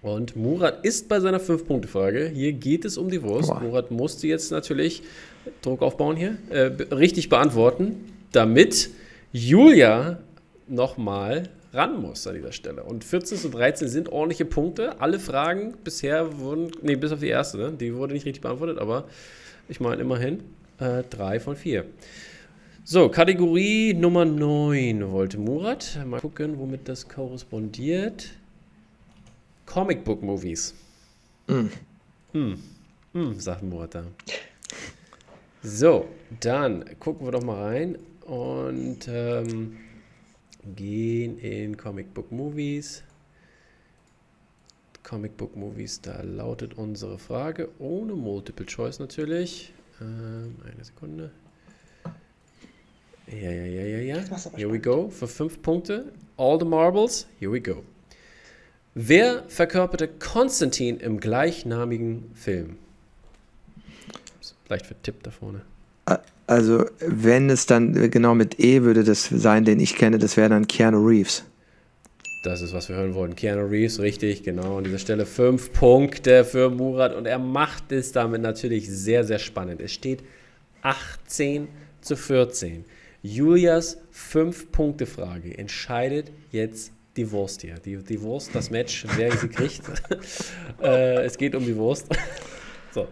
[0.00, 2.28] Und Murat ist bei seiner 5-Punkte-Frage.
[2.28, 3.48] Hier geht es um die Wurst.
[3.48, 3.60] Boah.
[3.60, 5.02] Murat musste jetzt natürlich
[5.62, 8.90] Druck aufbauen hier, äh, richtig beantworten, damit
[9.32, 10.18] Julia
[10.68, 12.82] nochmal ran muss an dieser Stelle.
[12.82, 15.00] Und 14 zu 13 sind ordentliche Punkte.
[15.00, 17.72] Alle Fragen bisher wurden, nee, bis auf die erste, ne?
[17.72, 19.04] die wurde nicht richtig beantwortet, aber
[19.68, 20.42] ich meine immerhin
[20.78, 21.84] äh, drei von vier.
[22.84, 25.98] So, Kategorie Nummer 9 wollte Murat.
[26.06, 28.30] Mal gucken, womit das korrespondiert.
[29.66, 30.74] Comic Book Movies.
[31.46, 31.68] Mm.
[32.32, 32.54] Mm.
[33.12, 34.04] Mm, sagt Murat da.
[35.62, 36.06] So,
[36.40, 39.76] dann gucken wir doch mal rein und ähm,
[40.76, 43.02] gehen in Comic Book Movies.
[45.02, 49.72] Comic Book Movies, da lautet unsere Frage ohne Multiple Choice natürlich.
[50.00, 51.30] Ähm, eine Sekunde.
[53.26, 54.36] Ja, ja, ja, ja, ja.
[54.56, 55.10] Here we go.
[55.10, 56.12] Für fünf Punkte.
[56.36, 57.26] All the Marbles.
[57.38, 57.82] Here we go.
[58.94, 62.78] Wer verkörperte Konstantin im gleichnamigen Film?
[64.64, 65.62] Vielleicht für Tipp da vorne.
[66.46, 70.48] Also, wenn es dann genau mit E würde das sein, den ich kenne, das wäre
[70.48, 71.44] dann Keanu Reeves.
[72.42, 73.36] Das ist, was wir hören wollen.
[73.36, 74.78] Keanu Reeves, richtig, genau.
[74.78, 79.38] An dieser Stelle fünf Punkte für Murat und er macht es damit natürlich sehr, sehr
[79.38, 79.82] spannend.
[79.82, 80.22] Es steht
[80.82, 81.68] 18
[82.00, 82.84] zu 14.
[83.22, 87.74] Julias 5-Punkte-Frage entscheidet jetzt die Wurst hier.
[87.84, 89.82] Die, die Wurst, das Match, wer sie kriegt.
[90.82, 92.06] äh, es geht um die Wurst.
[92.94, 93.08] so.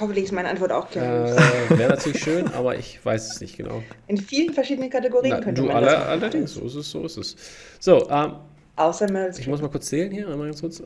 [0.00, 1.28] Hoffentlich ist meine Antwort auch klar.
[1.28, 3.82] Äh, Wäre natürlich schön, aber ich weiß es nicht genau.
[4.08, 7.04] In vielen verschiedenen Kategorien Na, könnte du man alle, das Allerdings, so ist es, so
[7.04, 7.36] ist es.
[7.78, 8.34] So, ähm,
[8.76, 10.82] Außer Meryl Ich muss mal kurz zählen hier, einmal ganz kurz.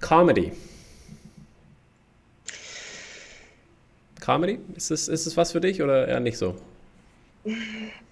[0.00, 0.52] Comedy.
[4.20, 4.58] Comedy?
[4.74, 6.54] Ist es, ist es was für dich oder eher nicht so?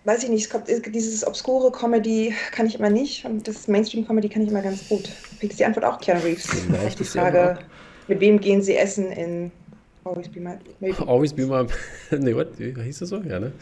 [0.05, 4.43] Weiß ich nicht, kommt, dieses obskure Comedy kann ich immer nicht und das Mainstream-Comedy kann
[4.43, 5.09] ich immer ganz gut.
[5.41, 6.47] Ist die Antwort auch Keanu Reeves?
[6.47, 7.59] Vielleicht die Frage,
[8.09, 9.51] mit wem gehen sie essen in
[10.05, 10.57] Always Be My...
[10.81, 11.07] Maybe.
[11.07, 11.67] Always Be My...
[12.19, 12.49] nee, what?
[12.59, 13.17] Hieß das so?
[13.19, 13.53] Ja, ne?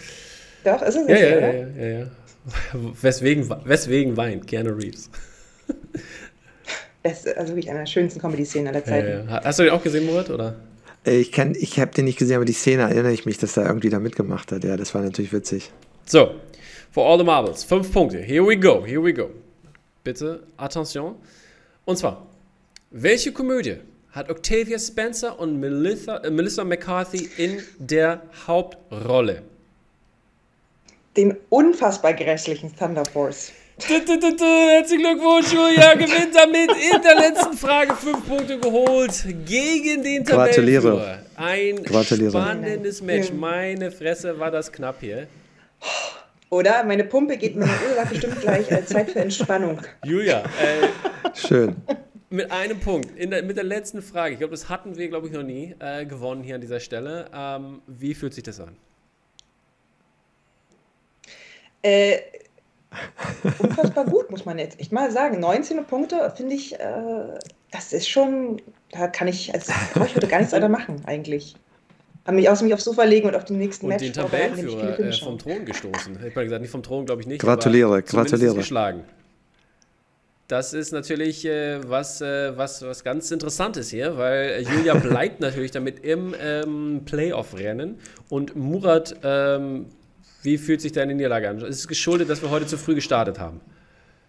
[0.64, 2.06] Doch, ist es ja, ja, ja, ja, ja, ja.
[3.00, 5.10] Weswegen, weswegen weint Keanu Reeves?
[7.02, 9.08] Das ist also wirklich eine der schönsten Comedy-Szenen aller Zeiten.
[9.08, 9.44] Ja, ja.
[9.44, 10.54] Hast du den auch gesehen, Murat, oder?
[11.04, 13.56] Äh, ich, kann, ich habe den nicht gesehen, aber die Szene erinnere ich mich, dass
[13.56, 14.62] er irgendwie da mitgemacht hat.
[14.64, 15.70] Ja, das war natürlich witzig.
[16.06, 16.34] So,
[16.90, 18.18] for all the marbles, fünf Punkte.
[18.18, 19.30] Here we go, here we go.
[20.04, 21.16] Bitte, Attention.
[21.84, 22.26] Und zwar,
[22.90, 23.78] welche Komödie
[24.12, 29.42] hat Octavia Spencer und Melissa, äh, Melissa McCarthy in der Hauptrolle?
[31.16, 33.52] Den unfassbar grässlichen Thunder Force.
[33.78, 41.18] Herzlichen Glückwunsch, Julia gewinnt damit in der letzten Frage fünf Punkte geholt gegen den Tabellenführer.
[41.36, 42.30] Ein Gratuliere.
[42.30, 43.32] spannendes Match.
[43.32, 45.26] Meine Fresse war das knapp hier.
[46.50, 46.84] Oder?
[46.84, 49.80] Meine Pumpe geht mir nach bestimmt gleich als Zeit für Entspannung.
[50.04, 50.88] Julia, äh,
[51.34, 51.76] schön.
[52.32, 55.34] Mit einem Punkt, der, mit der letzten Frage, ich glaube, das hatten wir, glaube ich,
[55.34, 57.26] noch nie äh, gewonnen hier an dieser Stelle.
[57.34, 58.74] Ähm, wie fühlt sich das an?
[61.82, 62.20] Äh,
[63.58, 65.40] unfassbar gut, muss man jetzt echt mal sagen.
[65.40, 67.38] 19 Punkte finde ich, äh,
[67.70, 68.62] das ist schon,
[68.92, 71.54] da kann ich, also ich heute gar nichts anderes machen eigentlich.
[72.26, 74.98] Haben mich aus mich aufs Sofa legen und auf den nächsten und Match den Tabellenführer
[74.98, 76.14] äh, vom Thron gestoßen.
[76.14, 77.42] Ich habe gesagt, nicht vom Thron, glaube ich nicht.
[77.42, 78.54] Gratuliere, gratuliere.
[78.54, 79.04] geschlagen.
[80.52, 85.70] Das ist natürlich äh, was, äh, was, was ganz Interessantes hier, weil Julia bleibt natürlich
[85.70, 87.94] damit im ähm, Playoff-Rennen
[88.28, 89.86] und Murat ähm,
[90.42, 91.62] wie fühlt sich deine Niederlage an?
[91.62, 93.62] Ist es geschuldet, dass wir heute zu früh gestartet haben?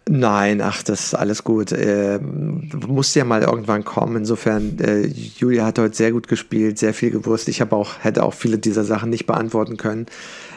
[0.08, 1.72] Nein, ach, das ist alles gut.
[1.72, 4.16] Äh, muss ja mal irgendwann kommen.
[4.16, 7.48] Insofern, äh, Julia hat heute sehr gut gespielt, sehr viel gewusst.
[7.48, 10.06] Ich habe auch, hätte auch viele dieser Sachen nicht beantworten können.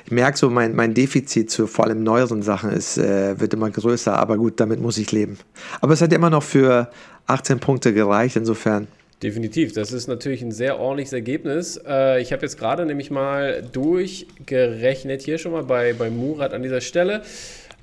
[0.08, 3.70] Ich merke so, mein, mein Defizit zu vor allem neueren Sachen ist, äh, wird immer
[3.70, 5.38] größer, aber gut, damit muss ich leben.
[5.82, 6.90] Aber es hat immer noch für
[7.26, 8.88] 18 Punkte gereicht, insofern.
[9.22, 11.78] Definitiv, das ist natürlich ein sehr ordentliches Ergebnis.
[11.86, 16.64] Äh, ich habe jetzt gerade nämlich mal durchgerechnet, hier schon mal bei, bei Murat an
[16.64, 17.24] dieser Stelle.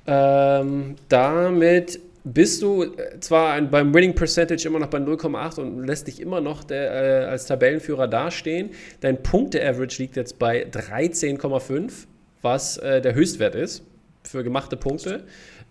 [0.07, 5.85] Ähm, damit bist du äh, zwar ein, beim Winning Percentage immer noch bei 0,8 und
[5.85, 8.71] lässt dich immer noch der, äh, als Tabellenführer dastehen.
[9.01, 12.07] Dein Punkte-Average liegt jetzt bei 13,5,
[12.45, 13.83] was äh, der Höchstwert ist
[14.23, 15.23] für gemachte Punkte.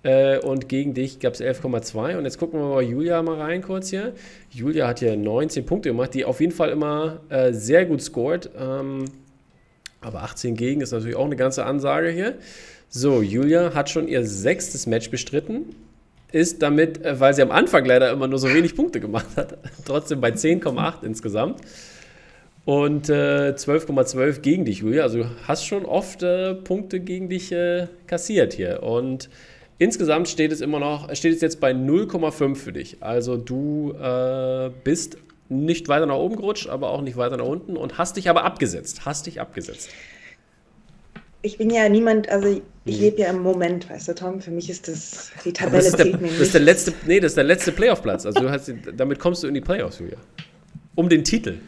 [0.02, 2.18] Äh, und gegen dich gab es 11,2.
[2.18, 4.12] Und jetzt gucken wir mal Julia mal rein kurz hier.
[4.50, 8.50] Julia hat hier 19 Punkte gemacht, die auf jeden Fall immer äh, sehr gut scored.
[8.58, 9.06] Ähm,
[10.02, 12.34] aber 18 gegen ist natürlich auch eine ganze Ansage hier.
[12.90, 15.74] So, Julia hat schon ihr sechstes Match bestritten.
[16.32, 19.56] Ist damit, äh, weil sie am Anfang leider immer nur so wenig Punkte gemacht hat,
[19.86, 21.60] trotzdem bei 10,8 insgesamt.
[22.64, 25.02] Und äh, 12,12 gegen dich, Julia.
[25.02, 28.82] Also du hast schon oft äh, Punkte gegen dich äh, kassiert hier.
[28.82, 29.28] Und
[29.78, 32.98] insgesamt steht es immer noch, steht es jetzt bei 0,5 für dich.
[33.00, 35.18] Also du äh, bist
[35.50, 38.44] nicht weiter nach oben gerutscht, aber auch nicht weiter nach unten und hast dich aber
[38.44, 39.04] abgesetzt.
[39.04, 39.90] Hast dich abgesetzt
[41.44, 43.02] ich bin ja niemand, also ich mhm.
[43.02, 44.40] lebe ja im Moment, weißt du, Tom.
[44.40, 47.32] Für mich ist das die Tabelle das ist der, das ist der letzte, nee, das
[47.32, 48.24] ist der letzte Playoff-Platz.
[48.24, 50.16] Also du hast, damit kommst du in die Playoffs, Julia.
[50.94, 51.58] Um den Titel.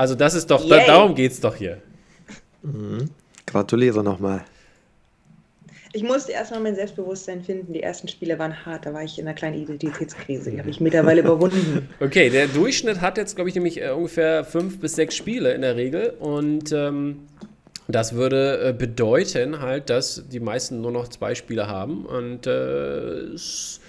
[0.00, 1.76] Also das ist doch, da, darum geht es doch hier.
[2.62, 3.10] Mhm.
[3.44, 4.46] Gratuliere nochmal.
[5.92, 7.74] Ich musste erstmal mein Selbstbewusstsein finden.
[7.74, 10.52] Die ersten Spiele waren hart, da war ich in einer kleinen Identitätskrise.
[10.52, 11.90] Die habe ich mittlerweile überwunden.
[12.00, 15.60] Okay, der Durchschnitt hat jetzt, glaube ich, nämlich äh, ungefähr fünf bis sechs Spiele in
[15.60, 16.14] der Regel.
[16.18, 17.26] Und ähm,
[17.86, 23.34] das würde äh, bedeuten halt, dass die meisten nur noch zwei Spiele haben und äh,
[23.34, 23.82] es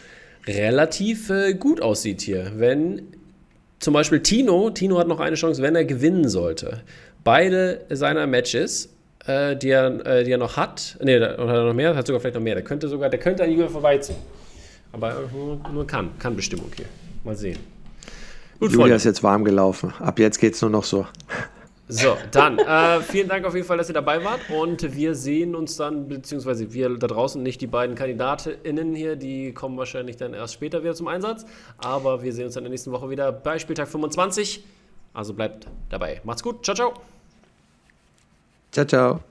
[0.45, 2.51] relativ äh, gut aussieht hier.
[2.57, 3.20] Wenn
[3.81, 6.81] zum Beispiel Tino, Tino hat noch eine Chance, wenn er gewinnen sollte.
[7.23, 8.89] Beide seiner Matches,
[9.25, 12.35] äh, die, er, äh, die er noch hat, nee, oder noch mehr, hat sogar vielleicht
[12.35, 14.19] noch mehr, der könnte sogar, der könnte an Julia vorbeiziehen.
[14.93, 16.85] Aber nur, nur kann, kann Bestimmung hier.
[17.23, 17.57] Mal sehen.
[18.59, 19.91] Gut, Julia ist jetzt warm gelaufen.
[19.99, 21.07] Ab jetzt geht es nur noch so.
[21.91, 25.55] So, dann äh, vielen Dank auf jeden Fall, dass ihr dabei wart und wir sehen
[25.55, 30.33] uns dann, beziehungsweise wir da draußen, nicht die beiden KandidatInnen hier, die kommen wahrscheinlich dann
[30.33, 31.45] erst später wieder zum Einsatz,
[31.77, 34.63] aber wir sehen uns dann in der nächsten Woche wieder bei Spieltag 25.
[35.13, 36.21] Also bleibt dabei.
[36.23, 36.93] Macht's gut, ciao, ciao.
[38.71, 39.30] Ciao, ciao.